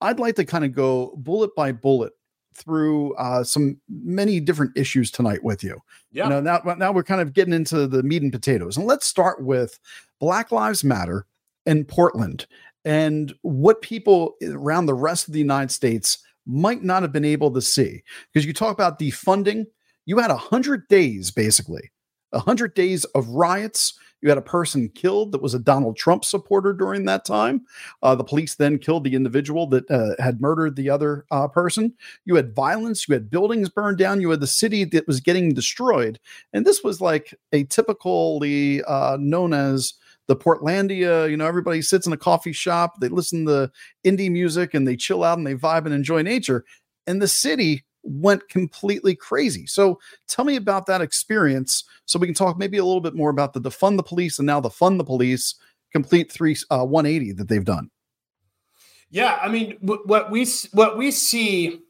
[0.00, 2.12] i'd like to kind of go bullet by bullet
[2.54, 5.78] through uh, some many different issues tonight with you
[6.12, 6.24] Yeah.
[6.24, 9.06] you know now, now we're kind of getting into the meat and potatoes and let's
[9.06, 9.78] start with
[10.20, 11.26] black lives matter
[11.66, 12.46] in portland
[12.84, 17.50] and what people around the rest of the united states might not have been able
[17.52, 19.64] to see because you talk about defunding
[20.06, 21.90] you had 100 days basically
[22.32, 23.98] 100 days of riots.
[24.22, 27.66] You had a person killed that was a Donald Trump supporter during that time.
[28.02, 31.92] Uh, the police then killed the individual that uh, had murdered the other uh, person.
[32.24, 33.08] You had violence.
[33.08, 34.20] You had buildings burned down.
[34.20, 36.20] You had the city that was getting destroyed.
[36.52, 39.94] And this was like a typically uh, known as
[40.28, 41.28] the Portlandia.
[41.28, 43.70] You know, everybody sits in a coffee shop, they listen to
[44.06, 46.64] indie music, and they chill out and they vibe and enjoy nature.
[47.06, 49.66] And the city went completely crazy.
[49.66, 53.30] So tell me about that experience so we can talk maybe a little bit more
[53.30, 55.54] about the defund the police and now the fund the police
[55.92, 57.90] complete three uh, 180 that they've done.
[59.10, 61.80] Yeah, I mean, w- what we what we see,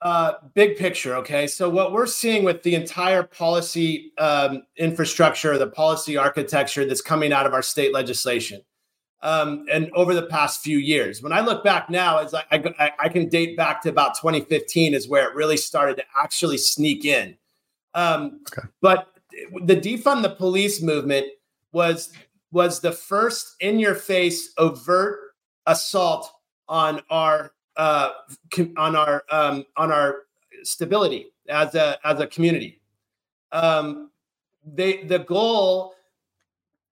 [0.00, 1.16] uh, big picture.
[1.16, 7.00] Okay, so what we're seeing with the entire policy um, infrastructure, the policy architecture that's
[7.00, 8.62] coming out of our state legislation,
[9.22, 11.22] um, and over the past few years.
[11.22, 14.94] When I look back now, as I, I, I can date back to about 2015
[14.94, 17.36] is where it really started to actually sneak in.
[17.94, 18.68] Um, Okay.
[18.80, 19.08] But
[19.62, 21.26] the defund the police movement
[21.72, 22.12] was
[22.50, 25.34] was the first in your face overt
[25.66, 26.32] assault
[26.68, 28.10] on our uh,
[28.76, 30.22] on our um, on our
[30.62, 32.80] stability as a as a community.
[33.52, 34.10] Um,
[34.64, 35.94] they the goal.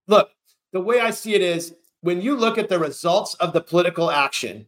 [0.07, 0.31] Look,
[0.73, 1.75] the way I see it is
[2.07, 4.67] when you look at the results of the political action,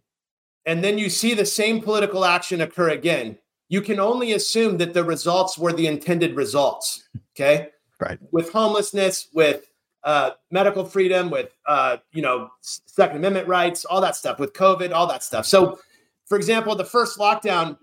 [0.66, 4.92] and then you see the same political action occur again, you can only assume that
[4.92, 7.08] the results were the intended results.
[7.34, 7.68] Okay,
[8.00, 8.18] Right.
[8.32, 9.70] with homelessness, with
[10.02, 14.92] uh, medical freedom, with uh, you know Second Amendment rights, all that stuff, with COVID,
[14.92, 15.46] all that stuff.
[15.46, 15.78] So,
[16.26, 17.78] for example, the first lockdown,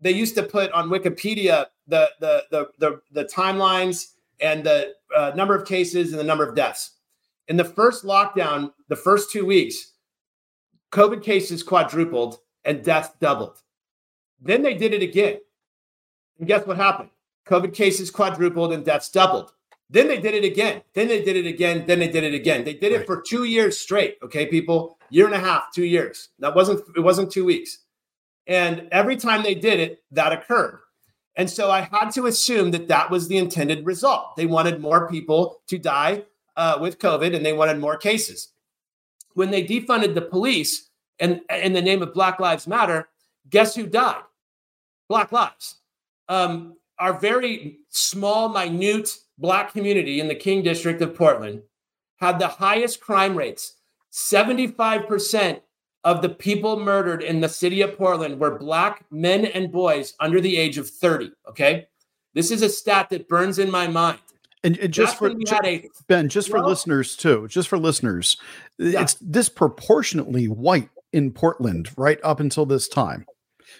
[0.00, 5.32] they used to put on Wikipedia the the the the, the timelines and the uh,
[5.34, 6.92] number of cases and the number of deaths.
[7.50, 9.94] In the first lockdown, the first two weeks,
[10.92, 13.60] COVID cases quadrupled and deaths doubled.
[14.40, 15.38] Then they did it again.
[16.38, 17.10] And guess what happened?
[17.48, 19.50] COVID cases quadrupled and deaths doubled.
[19.90, 20.82] Then they did it again.
[20.94, 21.86] Then they did it again.
[21.88, 22.62] Then they did it again.
[22.62, 23.06] They did it Right.
[23.06, 24.18] for two years straight.
[24.22, 26.28] Okay, people, year and a half, two years.
[26.38, 27.78] That wasn't it wasn't two weeks.
[28.46, 30.78] And every time they did it, that occurred.
[31.34, 34.36] And so I had to assume that that was the intended result.
[34.36, 36.26] They wanted more people to die
[36.60, 38.48] uh, with COVID, and they wanted more cases.
[39.32, 43.08] When they defunded the police and in the name of Black Lives Matter,
[43.48, 44.20] guess who died?
[45.08, 45.76] Black lives.
[46.28, 51.62] Um, our very small, minute Black community in the King District of Portland
[52.18, 53.76] had the highest crime rates.
[54.12, 55.62] 75%
[56.04, 60.42] of the people murdered in the city of Portland were Black men and boys under
[60.42, 61.32] the age of 30.
[61.48, 61.86] Okay.
[62.34, 64.18] This is a stat that burns in my mind.
[64.62, 67.68] And, and just for when we ju- had a Ben, just for listeners too, just
[67.68, 68.36] for listeners,
[68.78, 69.02] Yeah.
[69.02, 73.26] it's disproportionately white in Portland right up until this time.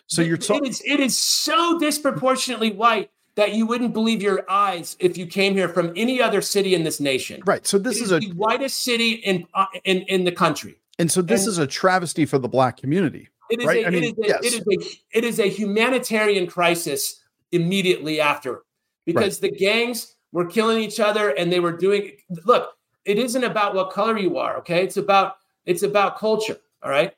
[0.06, 0.66] So you're talking.
[0.66, 5.26] it is it is so disproportionately white that you wouldn't believe your eyes if you
[5.26, 7.42] came here from any other city in this nation.
[7.44, 7.66] Right.
[7.66, 10.76] So this is a the whitest city in uh, in in the country.
[10.98, 13.28] and so this and- is a travesty for the black community.
[13.50, 14.40] It is Right, a, I mean, it, is a, yes.
[14.44, 17.20] it is a it is a humanitarian crisis
[17.52, 18.62] immediately after
[19.06, 22.12] because the gangs were killing each other and they were doing
[22.44, 24.84] look it isn't about what color you are okay?
[24.84, 27.14] It's about it's about culture all right?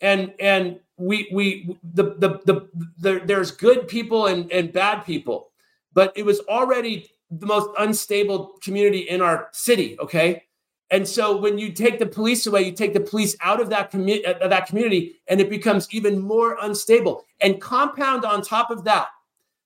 [0.00, 5.50] And and we we the the the, the there's good people and and bad people
[5.92, 10.42] but it was already the most unstable community in our city okay?
[10.90, 13.90] And so when you take the police away, you take the police out of that,
[13.90, 17.24] commu- uh, that community and it becomes even more unstable.
[17.40, 19.08] And compound on top of that,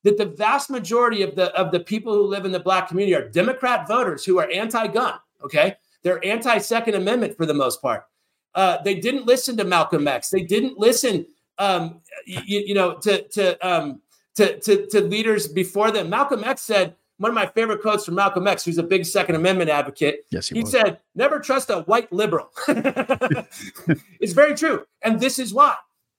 [0.03, 3.15] that the vast majority of the, of the people who live in the black community
[3.15, 5.77] are Democrat voters who are anti-gun, okay?
[6.03, 8.07] They're anti-Second Amendment for the most part.
[8.55, 10.31] Uh, they didn't listen to Malcolm X.
[10.31, 11.27] They didn't listen,
[11.59, 14.01] um, you, you, know, to, to, um,
[14.37, 16.09] to, to, to leaders before them.
[16.09, 19.35] Malcolm X said, one of my favorite quotes from Malcolm X, who's a big Second
[19.35, 20.25] Amendment advocate.
[20.31, 25.53] Yes, he, he said, "Never trust a white liberal." it's very true, and this is
[25.53, 25.75] why.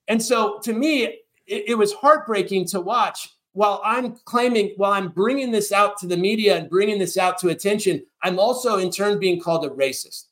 [0.08, 3.30] And so, to me, it, it, was heartbreaking to watch.
[3.54, 7.38] While I'm claiming, while I'm bringing this out to the media and bringing this out
[7.39, 10.28] to attention, I'm also in turn being called a racist,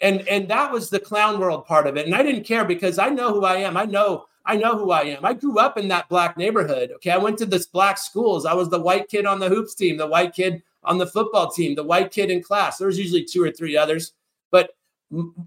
[0.00, 2.06] and and that was the clown world part of it.
[2.06, 3.76] And I didn't care because I know who I am.
[3.76, 5.24] I know I know who I am.
[5.24, 6.90] I grew up in that black neighborhood.
[6.96, 7.10] Okay.
[7.10, 8.44] I went to this black schools.
[8.44, 11.50] I was the white kid on the hoops team, the white kid on the football
[11.50, 12.76] team, the white kid in class.
[12.76, 14.12] There was usually two or three others,
[14.50, 14.70] but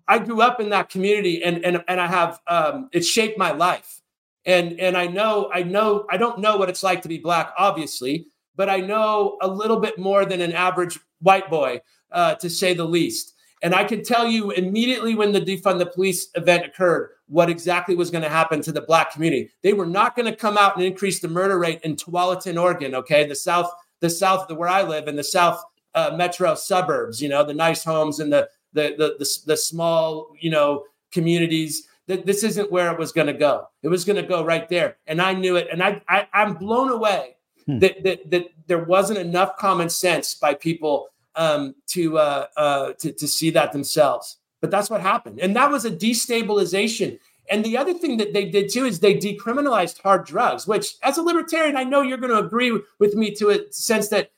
[0.07, 3.51] I grew up in that community and and and I have um it shaped my
[3.51, 4.01] life.
[4.48, 7.54] And and I know I know I don't know what it's like to be black
[7.58, 8.26] obviously,
[8.56, 11.82] but I know a little bit more than an average white boy
[12.12, 13.36] uh, to say the least.
[13.64, 17.95] And I can tell you immediately when the defund the police event occurred, what exactly
[17.95, 19.50] was going to happen to the black community.
[19.64, 22.95] They were not going to come out and increase the murder rate in Tualatin, Oregon.
[22.95, 23.70] Okay, the south,
[24.00, 25.62] the south, where I live in the south
[25.95, 27.22] uh, metro suburbs.
[27.22, 31.88] You know, the nice homes and the the the the, the small you know communities.
[32.08, 33.68] That this isn't where it was going to go.
[33.84, 35.68] It was going to go right there, and I knew it.
[35.72, 37.36] And I, I I'm blown away
[37.66, 37.80] hmm.
[37.80, 43.12] that, that that there wasn't enough common sense by people um, to, uh, uh, to
[43.12, 44.38] to see that themselves.
[44.62, 45.39] But that's what happened.
[45.39, 47.20] And that was a destabilization.
[47.49, 51.18] And the other thing that they did too is they decriminalized hard drugs, which as
[51.18, 54.32] a libertarian, I know you're going to agree with me to a sense that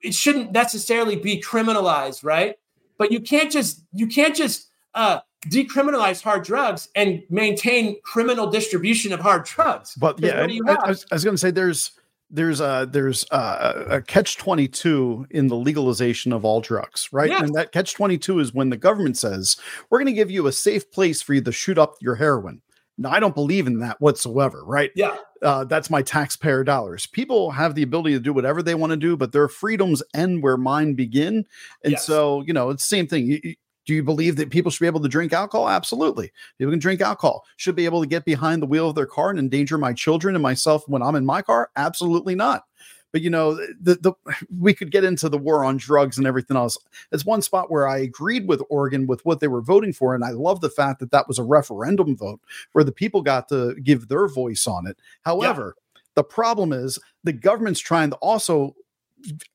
[0.00, 2.56] it shouldn't necessarily be criminalized, right?
[2.98, 9.12] But you can't just you can't just uh, decriminalize hard drugs and maintain criminal distribution
[9.12, 9.94] of hard drugs.
[9.96, 11.92] But yeah, I, I, was, was going to say there's
[12.32, 17.28] there's a there's a, a catch 22 in the legalization of all drugs right?
[17.28, 17.42] Yes.
[17.42, 19.56] and that catch 22 is when the government says
[19.90, 22.62] we're going to give you a safe place for you to shoot up your heroin.
[22.98, 24.90] Now i don't believe in that whatsoever right?
[24.96, 25.16] Yeah.
[25.42, 27.04] Uh, that's my taxpayer dollars.
[27.04, 30.42] People have the ability to do whatever they want to do but their freedoms end
[30.42, 31.44] where mine begin.
[31.84, 32.06] And yes.
[32.06, 33.26] so you know it's the same thing.
[33.26, 33.54] You,
[33.84, 35.68] do you believe that people should be able to drink alcohol?
[35.68, 36.30] Absolutely.
[36.58, 37.44] People can drink alcohol.
[37.56, 40.34] Should be able to get behind the wheel of their car and endanger my children
[40.34, 41.70] and myself when I'm in my car?
[41.76, 42.64] Absolutely not.
[43.12, 44.12] But you know, the, the
[44.58, 46.78] we could get into the war on drugs and everything else.
[47.12, 50.24] It's one spot where I agreed with Oregon with what they were voting for, and
[50.24, 52.40] I love the fact that that was a referendum vote
[52.72, 54.98] where the people got to give their voice on it.
[55.24, 56.00] However, yeah.
[56.14, 58.74] the problem is the government's trying to also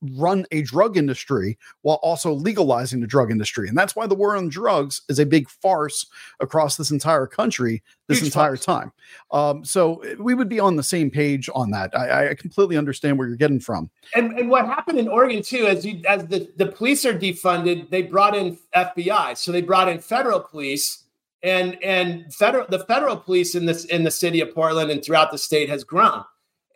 [0.01, 3.68] run a drug industry while also legalizing the drug industry.
[3.68, 6.05] And that's why the war on drugs is a big farce
[6.39, 8.65] across this entire country this Huge entire farce.
[8.65, 8.91] time.
[9.32, 11.97] Um, so eh, we would be on the same page on that.
[11.97, 13.89] I, I, completely understand where you're getting from.
[14.15, 17.89] And, and what happened in Oregon too, as you, as the, the police are defunded,
[17.89, 19.38] they brought in FBI.
[19.38, 21.03] So they brought in federal police
[21.43, 25.32] and and federal the federal police in this in the city of Portland and throughout
[25.32, 26.24] the state has grown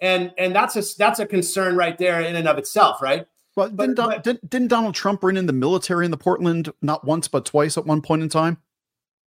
[0.02, 3.26] and and that's a that's a concern right there in and of itself, right?
[3.56, 6.72] Well, but, didn't, but, didn't, didn't Donald Trump bring in the military in the Portland
[6.82, 8.58] not once but twice at one point in time?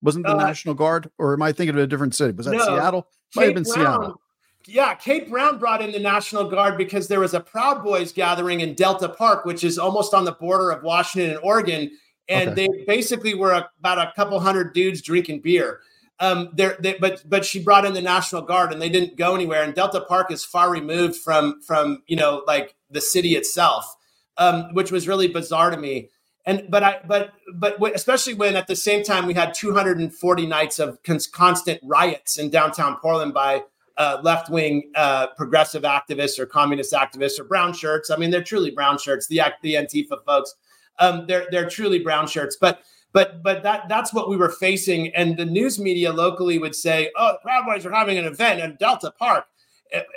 [0.01, 2.33] Wasn't the uh, National Guard, or am I thinking of a different city?
[2.33, 3.07] Was that no, Seattle?
[3.35, 4.21] Might Kate have been Brown, Seattle.
[4.65, 8.61] Yeah, Kate Brown brought in the National Guard because there was a Proud Boys gathering
[8.61, 11.91] in Delta Park, which is almost on the border of Washington and Oregon,
[12.29, 12.67] and okay.
[12.67, 15.79] they basically were a, about a couple hundred dudes drinking beer
[16.19, 19.35] um, there, they, but but she brought in the National Guard, and they didn't go
[19.35, 19.63] anywhere.
[19.63, 23.95] And Delta Park is far removed from from you know like the city itself,
[24.37, 26.09] um, which was really bizarre to me.
[26.45, 30.79] And but I but but especially when at the same time we had 240 nights
[30.79, 33.63] of cons- constant riots in downtown Portland by
[33.97, 38.09] uh, left wing uh, progressive activists or communist activists or brown shirts.
[38.09, 39.27] I mean, they're truly brown shirts.
[39.27, 40.55] The the Antifa folks,
[40.99, 42.81] um, they're they're truly brown shirts, but
[43.11, 45.13] but but that that's what we were facing.
[45.15, 48.61] And the news media locally would say, "Oh, the Proud Boys are having an event
[48.61, 49.45] in Delta Park."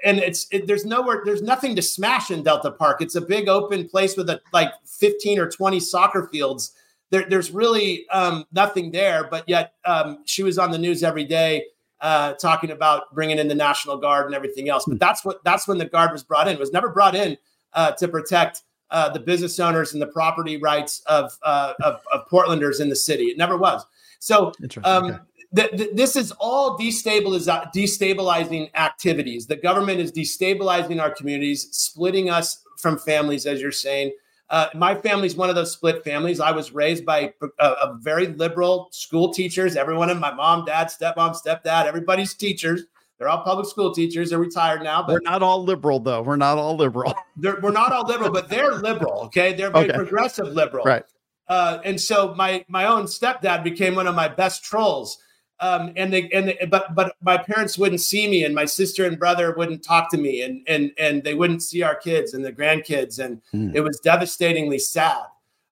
[0.05, 3.01] And it's it, there's nowhere, there's nothing to smash in Delta Park.
[3.01, 6.73] It's a big open place with a, like 15 or 20 soccer fields.
[7.09, 9.29] There, there's really um, nothing there.
[9.31, 11.65] But yet, um, she was on the news every day
[12.03, 14.85] uh, talking about bringing in the National Guard and everything else.
[14.87, 16.55] But that's what that's when the Guard was brought in.
[16.55, 17.39] It was never brought in
[17.73, 18.63] uh, to protect
[18.93, 22.97] uh, the business owners and the property rights of, uh, of, of Portlanders in the
[22.97, 23.25] city.
[23.25, 23.85] It never was.
[24.21, 24.53] So
[24.85, 25.19] um, okay.
[25.57, 29.47] th- th- this is all destabiliz- destabilizing activities.
[29.47, 34.13] The government is destabilizing our communities, splitting us from families, as you're saying.
[34.51, 36.39] Uh, my family's one of those split families.
[36.39, 39.77] I was raised by a, a very liberal school teachers.
[39.77, 42.83] Everyone in my mom, dad, stepmom, stepdad, everybody's teachers.
[43.23, 44.31] They're all public school teachers.
[44.31, 46.23] They're retired now, but we're not all liberal, though.
[46.23, 47.15] We're not all liberal.
[47.37, 49.21] we're not all liberal, but they're liberal.
[49.27, 49.97] Okay, they're very okay.
[49.97, 50.85] progressive liberal.
[50.85, 51.05] Right.
[51.47, 55.19] Uh, and so my my own stepdad became one of my best trolls.
[55.61, 59.07] Um, and they and they, but but my parents wouldn't see me, and my sister
[59.07, 62.45] and brother wouldn't talk to me, and and and they wouldn't see our kids and
[62.45, 63.73] the grandkids, and mm.
[63.73, 65.27] it was devastatingly sad.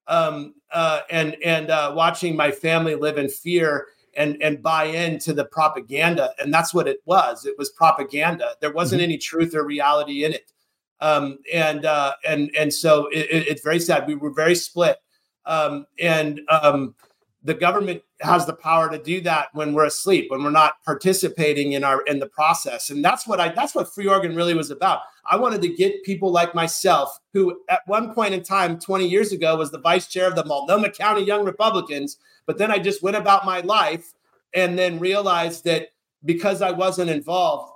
[0.07, 5.33] Um, uh, and and uh, watching my family live in fear and and buy into
[5.33, 6.31] the propaganda.
[6.39, 7.47] And that's what it was.
[7.47, 8.55] It was propaganda.
[8.61, 9.11] There wasn't mm-hmm.
[9.11, 10.53] any truth or reality in it.
[11.01, 14.07] Um, and uh, and and so it, it, it's very sad.
[14.07, 14.99] We were very split.
[15.47, 16.95] Um, and um,
[17.43, 21.73] the government has the power to do that when we're asleep when we're not participating
[21.73, 22.91] in our in the process.
[22.91, 25.01] And that's what i that's what Free Oregon really was about.
[25.31, 29.33] I wanted to get people like myself who at one point in time 20 years
[29.33, 32.17] ago was the vice chair of the multnomah county young republicans
[32.47, 34.15] but then i just went about my life
[34.55, 35.89] and then realized that
[36.25, 37.71] because i wasn't involved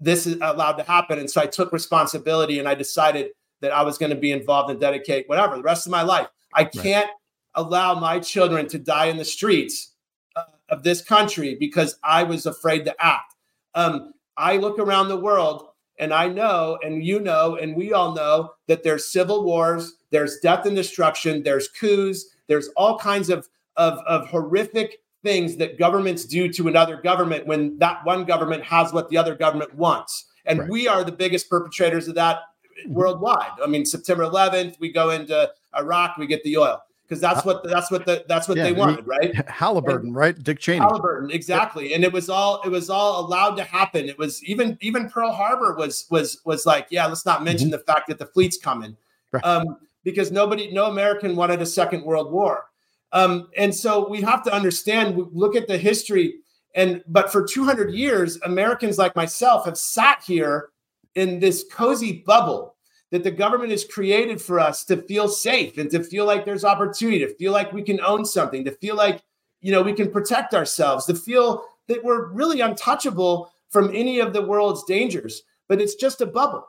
[0.00, 1.18] this is allowed to happen.
[1.18, 4.70] And so i took responsibility and i decided that i was going to be involved
[4.70, 6.26] and dedicate whatever the rest of my life.
[6.54, 7.10] I can't
[7.54, 9.92] allow my children to die in the streets
[10.36, 13.34] uh, of this country because I was afraid to act.
[13.74, 18.14] Um, I look around the world and I know, and you know, and we all
[18.14, 23.48] know that there's civil wars, there's death and destruction, there's coups, there's all kinds of,
[23.76, 28.92] of, of horrific things that governments do to another government when that one government has
[28.92, 30.24] what the other government wants.
[30.46, 30.70] And right.
[30.70, 32.38] we are the biggest perpetrators of that
[32.86, 33.50] worldwide.
[33.62, 36.80] I mean, September 11th, we go into Iraq, we get the oil
[37.10, 39.34] because that's what that's what the, that's what yeah, they wanted, right?
[39.48, 40.40] Halliburton, and, right?
[40.40, 40.78] Dick Cheney.
[40.78, 41.92] Halliburton, exactly.
[41.92, 44.08] And it was all it was all allowed to happen.
[44.08, 47.78] It was even even Pearl Harbor was was was like, yeah, let's not mention mm-hmm.
[47.78, 48.96] the fact that the fleet's coming,
[49.32, 49.44] right.
[49.44, 52.66] um, because nobody, no American wanted a second world war.
[53.10, 55.18] Um, and so we have to understand.
[55.32, 56.36] Look at the history,
[56.76, 60.68] and but for 200 years, Americans like myself have sat here
[61.16, 62.76] in this cozy bubble
[63.10, 66.64] that the government has created for us to feel safe and to feel like there's
[66.64, 69.22] opportunity, to feel like we can own something, to feel like
[69.60, 74.32] you know we can protect ourselves, to feel that we're really untouchable from any of
[74.32, 75.42] the world's dangers.
[75.68, 76.66] But it's just a bubble.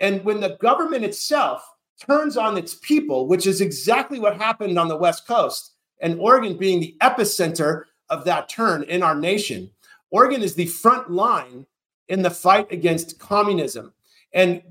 [0.00, 1.68] And when the government itself
[1.98, 6.56] turns on its people, which is exactly what happened on the West Coast, and Oregon
[6.56, 9.70] being the epicenter of that turn in our nation,
[10.10, 11.66] Oregon is the front line
[12.08, 13.92] in the fight against communism.
[14.32, 14.62] And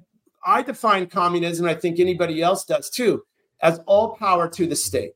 [0.45, 3.23] I define communism, I think anybody else does too,
[3.61, 5.13] as all power to the state.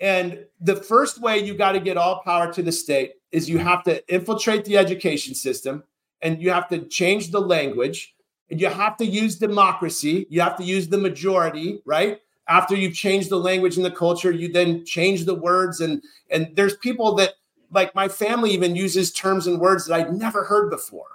[0.00, 3.58] And the first way you got to get all power to the state is you
[3.58, 5.82] have to infiltrate the education system
[6.22, 8.14] and you have to change the language
[8.50, 10.26] and you have to use democracy.
[10.30, 12.20] You have to use the majority, right?
[12.48, 15.80] After you've changed the language and the culture, you then change the words.
[15.80, 17.34] And and there's people that
[17.70, 21.06] like my family even uses terms and words that I'd never heard before.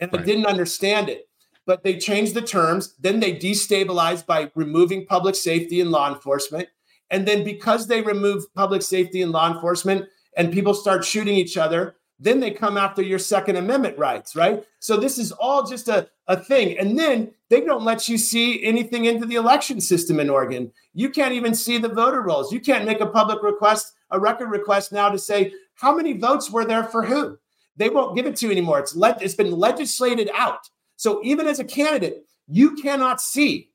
[0.00, 0.22] And right.
[0.22, 1.28] I didn't understand it
[1.66, 2.94] but they changed the terms.
[2.98, 6.68] Then they destabilized by removing public safety and law enforcement.
[7.10, 10.06] And then because they remove public safety and law enforcement
[10.36, 14.64] and people start shooting each other, then they come after your Second Amendment rights, right?
[14.78, 16.78] So this is all just a, a thing.
[16.78, 20.72] And then they don't let you see anything into the election system in Oregon.
[20.94, 22.52] You can't even see the voter rolls.
[22.52, 26.50] You can't make a public request, a record request now to say how many votes
[26.50, 27.38] were there for who.
[27.76, 28.78] They won't give it to you anymore.
[28.78, 30.68] It's let it's been legislated out.
[31.02, 33.72] So even as a candidate, you cannot see,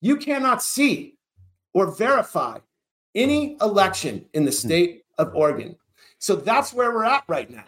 [0.00, 1.16] you cannot see
[1.72, 2.58] or verify
[3.16, 4.68] any election in the hmm.
[4.68, 5.74] state of Oregon.
[6.18, 7.64] So that's where we're at right now.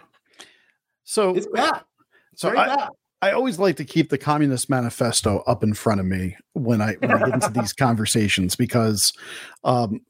[1.02, 1.82] So it's bad.
[2.30, 2.88] It's so I, bad.
[3.22, 6.92] I always like to keep the Communist Manifesto up in front of me when I,
[7.00, 9.12] when I get into these conversations because
[9.64, 10.00] um,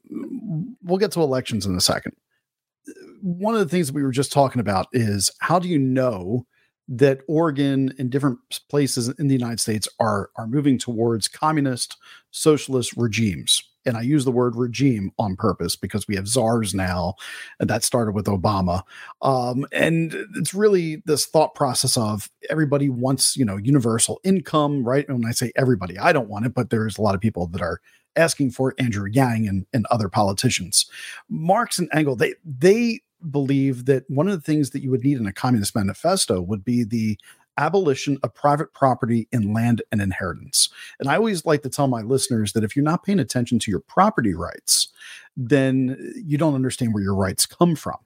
[0.83, 2.13] we'll get to elections in a second.
[3.23, 6.45] One of the things that we were just talking about is how do you know
[6.87, 11.97] that Oregon and different places in the United States are are moving towards communist
[12.31, 13.63] socialist regimes.
[13.85, 17.15] And I use the word regime on purpose because we have czars now,
[17.59, 18.83] and that started with Obama.
[19.21, 25.07] Um, and it's really this thought process of everybody wants, you know, universal income, right?
[25.07, 27.47] And when I say everybody, I don't want it, but there's a lot of people
[27.47, 27.79] that are
[28.17, 30.85] asking for it, Andrew Yang and, and other politicians.
[31.29, 35.17] Marx and Engel, they they believe that one of the things that you would need
[35.17, 37.17] in a communist manifesto would be the
[37.57, 40.69] abolition of private property in land and inheritance.
[40.99, 43.71] And I always like to tell my listeners that if you're not paying attention to
[43.71, 44.89] your property rights,
[45.35, 47.97] then you don't understand where your rights come from.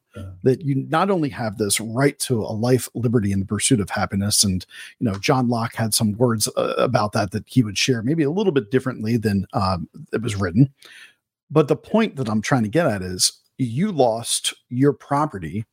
[0.43, 3.89] that you not only have this right to a life, liberty, and the pursuit of
[3.89, 4.65] happiness, and
[4.99, 8.23] you know John Locke had some words uh, about that that he would share, maybe
[8.23, 10.73] a little bit differently than um, it was written.
[11.49, 15.65] But the point that I'm trying to get at is you lost your property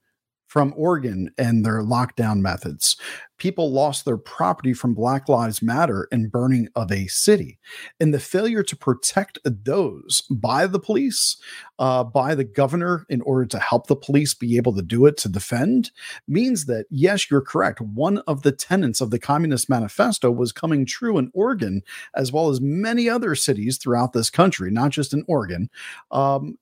[0.49, 2.97] from Oregon and their lockdown methods.
[3.37, 7.59] People lost their property from Black Lives Matter and burning of a city.
[8.01, 11.37] And the failure to protect those by the police,
[11.79, 15.19] uh, by the governor, in order to help the police be able to do it
[15.19, 15.91] to defend,
[16.27, 17.83] means that, yes, you're correct.
[17.83, 21.83] One of the tenets of the Communist Manifesto was coming true in Oregon,
[22.15, 25.69] as well as many other cities throughout this country, not just in Oregon.
[26.11, 26.57] Um,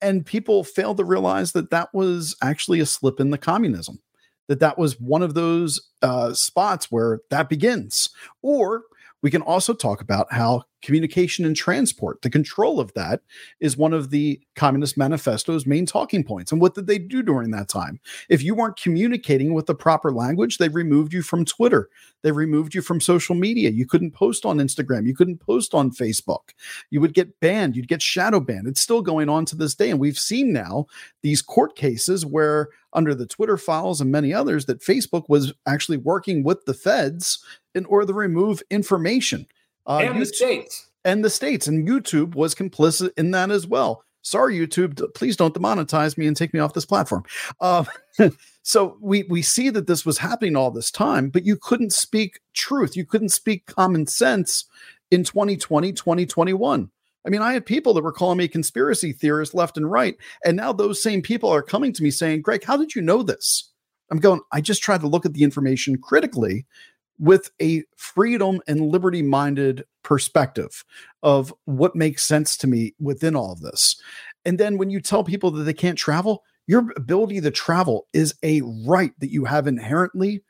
[0.00, 4.00] and people failed to realize that that was actually a slip in the communism
[4.48, 8.10] that that was one of those uh, spots where that begins.
[8.42, 8.82] Or
[9.22, 13.20] we can also talk about how communication and transport, the control of that,
[13.58, 16.52] is one of the Communist Manifesto's main talking points.
[16.52, 17.98] And what did they do during that time?
[18.28, 21.88] If you weren't communicating with the proper language, they removed you from Twitter.
[22.22, 23.70] They removed you from social media.
[23.70, 25.08] You couldn't post on Instagram.
[25.08, 26.50] You couldn't post on Facebook.
[26.90, 27.74] You would get banned.
[27.74, 28.68] You'd get shadow banned.
[28.68, 29.90] It's still going on to this day.
[29.90, 30.86] And we've seen now
[31.22, 35.98] these court cases where, under the Twitter files and many others, that Facebook was actually
[35.98, 39.46] working with the feds in order to remove information.
[39.86, 40.86] Uh, and YouTube, the states.
[41.04, 41.66] And the states.
[41.66, 44.02] And YouTube was complicit in that as well.
[44.22, 47.24] Sorry, YouTube, please don't demonetize me and take me off this platform.
[47.60, 47.84] Uh,
[48.62, 52.40] so we we see that this was happening all this time, but you couldn't speak
[52.52, 52.96] truth.
[52.96, 54.64] You couldn't speak common sense
[55.12, 56.90] in 2020, 2021.
[57.24, 60.16] I mean, I had people that were calling me conspiracy theorist left and right.
[60.44, 63.22] And now those same people are coming to me saying, Greg, how did you know
[63.22, 63.72] this?
[64.10, 66.66] I'm going, I just tried to look at the information critically
[67.18, 70.84] with a freedom and liberty minded perspective
[71.22, 74.00] of what makes sense to me within all of this.
[74.44, 78.34] And then when you tell people that they can't travel, your ability to travel is
[78.42, 80.42] a right that you have inherently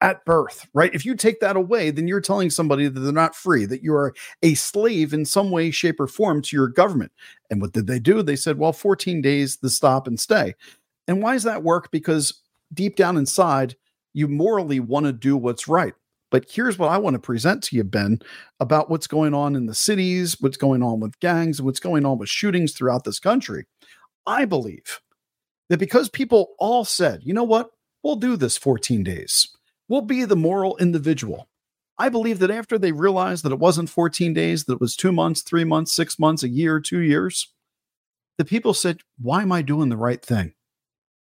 [0.00, 0.94] at birth, right?
[0.94, 3.94] If you take that away, then you're telling somebody that they're not free, that you
[3.94, 7.10] are a slave in some way, shape, or form to your government.
[7.50, 8.22] And what did they do?
[8.22, 10.54] They said, well, 14 days, the stop and stay.
[11.08, 11.90] And why does that work?
[11.90, 13.74] Because deep down inside,
[14.18, 15.94] you morally want to do what's right.
[16.32, 18.18] But here's what I want to present to you, Ben,
[18.58, 22.18] about what's going on in the cities, what's going on with gangs, what's going on
[22.18, 23.64] with shootings throughout this country.
[24.26, 25.00] I believe
[25.68, 27.70] that because people all said, you know what,
[28.02, 29.48] we'll do this 14 days,
[29.88, 31.48] we'll be the moral individual.
[31.96, 35.12] I believe that after they realized that it wasn't 14 days, that it was two
[35.12, 37.52] months, three months, six months, a year, two years,
[38.36, 40.54] the people said, why am I doing the right thing?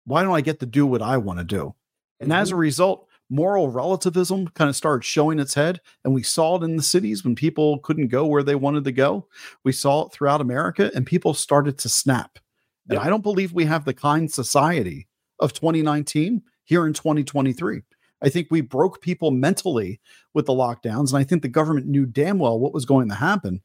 [0.06, 1.76] Why don't I get to do what I want to do?
[2.20, 2.61] And as a mm-hmm.
[2.61, 5.82] result, moral relativism kind of started showing its head.
[6.03, 8.91] And we saw it in the cities when people couldn't go where they wanted to
[8.91, 9.28] go.
[9.63, 12.39] We saw it throughout America, and people started to snap.
[12.88, 15.07] And I don't believe we have the kind society
[15.39, 17.82] of 2019 here in 2023.
[18.22, 19.99] I think we broke people mentally
[20.34, 21.09] with the lockdowns.
[21.09, 23.61] And I think the government knew damn well what was going to happen.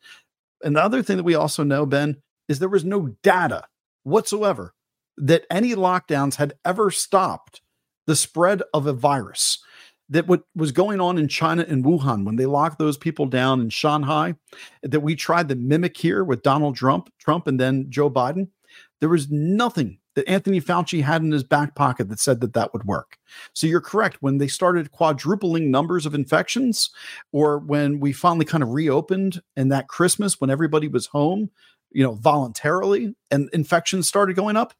[0.63, 2.17] And the other thing that we also know, Ben,
[2.49, 3.65] is there was no data
[4.03, 4.75] whatsoever
[5.17, 7.61] that any lockdowns had ever stopped
[8.11, 9.63] the spread of a virus
[10.09, 13.61] that what was going on in China and Wuhan when they locked those people down
[13.61, 14.35] in Shanghai
[14.83, 18.49] that we tried to mimic here with Donald Trump, Trump and then Joe Biden.
[18.99, 22.73] There was nothing that Anthony Fauci had in his back pocket that said that that
[22.73, 23.17] would work.
[23.53, 24.17] So you're correct.
[24.19, 26.91] When they started quadrupling numbers of infections,
[27.31, 31.49] or when we finally kind of reopened and that Christmas when everybody was home,
[31.93, 34.75] you know, voluntarily and infections started going up,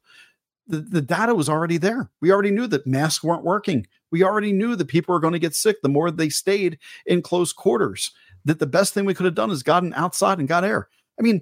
[0.67, 2.09] the, the data was already there.
[2.21, 3.87] We already knew that masks weren't working.
[4.11, 7.21] We already knew that people were going to get sick the more they stayed in
[7.21, 8.11] close quarters.
[8.45, 10.89] That the best thing we could have done is gotten outside and got air.
[11.19, 11.41] I mean,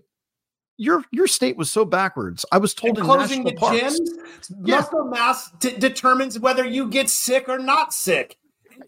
[0.78, 2.46] your your state was so backwards.
[2.52, 4.78] I was told and in closing the parks, gyms, yeah.
[4.78, 8.38] muscle mass determines whether you get sick or not sick.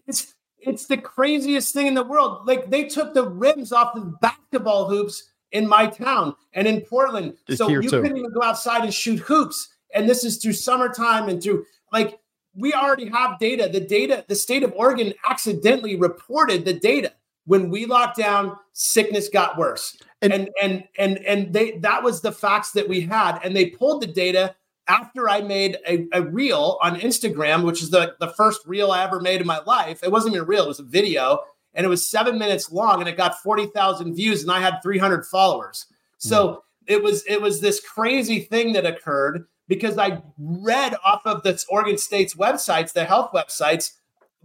[0.06, 2.46] It's it's the craziest thing in the world.
[2.46, 7.34] Like they took the rims off the basketball hoops in my town and in Portland,
[7.54, 8.00] so you too.
[8.00, 12.18] couldn't even go outside and shoot hoops and this is through summertime and through like
[12.54, 13.68] we already have data.
[13.72, 17.12] The data, the state of Oregon accidentally reported the data.
[17.44, 19.96] When we locked down, sickness got worse.
[20.20, 23.40] And and and and, and they that was the facts that we had.
[23.42, 24.54] And they pulled the data
[24.88, 29.04] after I made a, a reel on Instagram, which is the, the first reel I
[29.04, 30.02] ever made in my life.
[30.02, 31.40] It wasn't even a reel, it was a video.
[31.74, 35.24] And it was seven minutes long and it got 40,000 views and I had 300
[35.24, 35.86] followers.
[36.18, 36.58] So mm.
[36.86, 41.62] it was it was this crazy thing that occurred because I read off of the
[41.68, 43.92] Oregon State's websites, the health websites,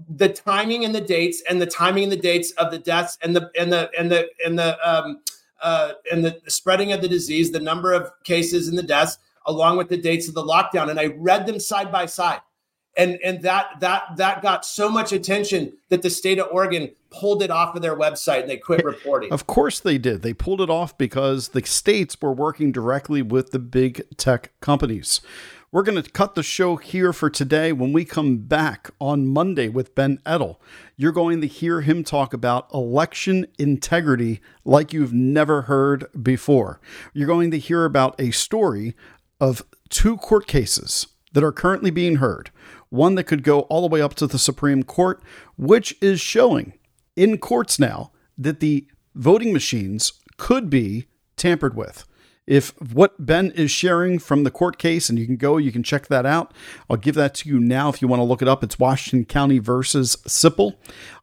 [0.09, 3.35] the timing and the dates, and the timing and the dates of the deaths, and
[3.35, 5.19] the and the and the and the um,
[5.61, 9.77] uh, and the spreading of the disease, the number of cases and the deaths, along
[9.77, 12.41] with the dates of the lockdown, and I read them side by side
[12.97, 17.41] and and that that that got so much attention that the state of Oregon pulled
[17.41, 19.31] it off of their website and they quit reporting.
[19.31, 20.21] Of course they did.
[20.21, 25.21] They pulled it off because the states were working directly with the big tech companies.
[25.69, 27.73] We're going to cut the show here for today.
[27.73, 30.57] When we come back on Monday with Ben Edtl,
[30.95, 36.79] you're going to hear him talk about election integrity like you've never heard before.
[37.13, 38.95] You're going to hear about a story
[39.41, 42.49] of two court cases that are currently being heard
[42.89, 45.21] one that could go all the way up to the Supreme Court,
[45.57, 46.73] which is showing
[47.15, 52.05] in courts now that the voting machines could be tampered with.
[52.45, 55.83] If what Ben is sharing from the court case, and you can go, you can
[55.83, 56.53] check that out.
[56.89, 58.63] I'll give that to you now if you want to look it up.
[58.63, 60.75] It's Washington County versus Sipple.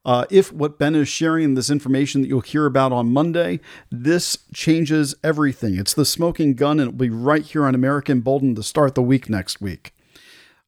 [0.05, 3.61] Uh, if what Ben is sharing, this information that you'll hear about on Monday,
[3.91, 5.79] this changes everything.
[5.79, 9.01] It's the smoking gun, and it'll be right here on America Emboldened to start the
[9.01, 9.94] week next week.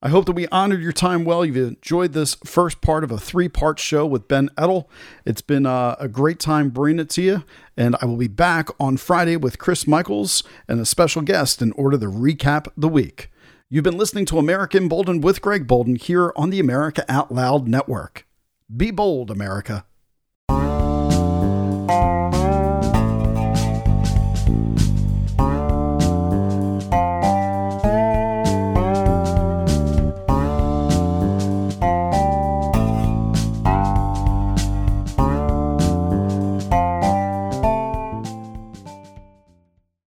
[0.03, 1.44] I hope that we honored your time well.
[1.44, 4.86] You've enjoyed this first part of a three part show with Ben Edtl.
[5.24, 7.44] It's been a, uh, a, great time bringing it to you.
[7.78, 11.72] And I will be back on Friday with Chris Michaels and a special guest in
[11.72, 13.30] order to recap the week.
[13.70, 17.66] You've been listening to America Emboldened with Greg Boulden here on the America Out Loud
[17.66, 18.26] Network.
[18.74, 19.86] Be bold, America.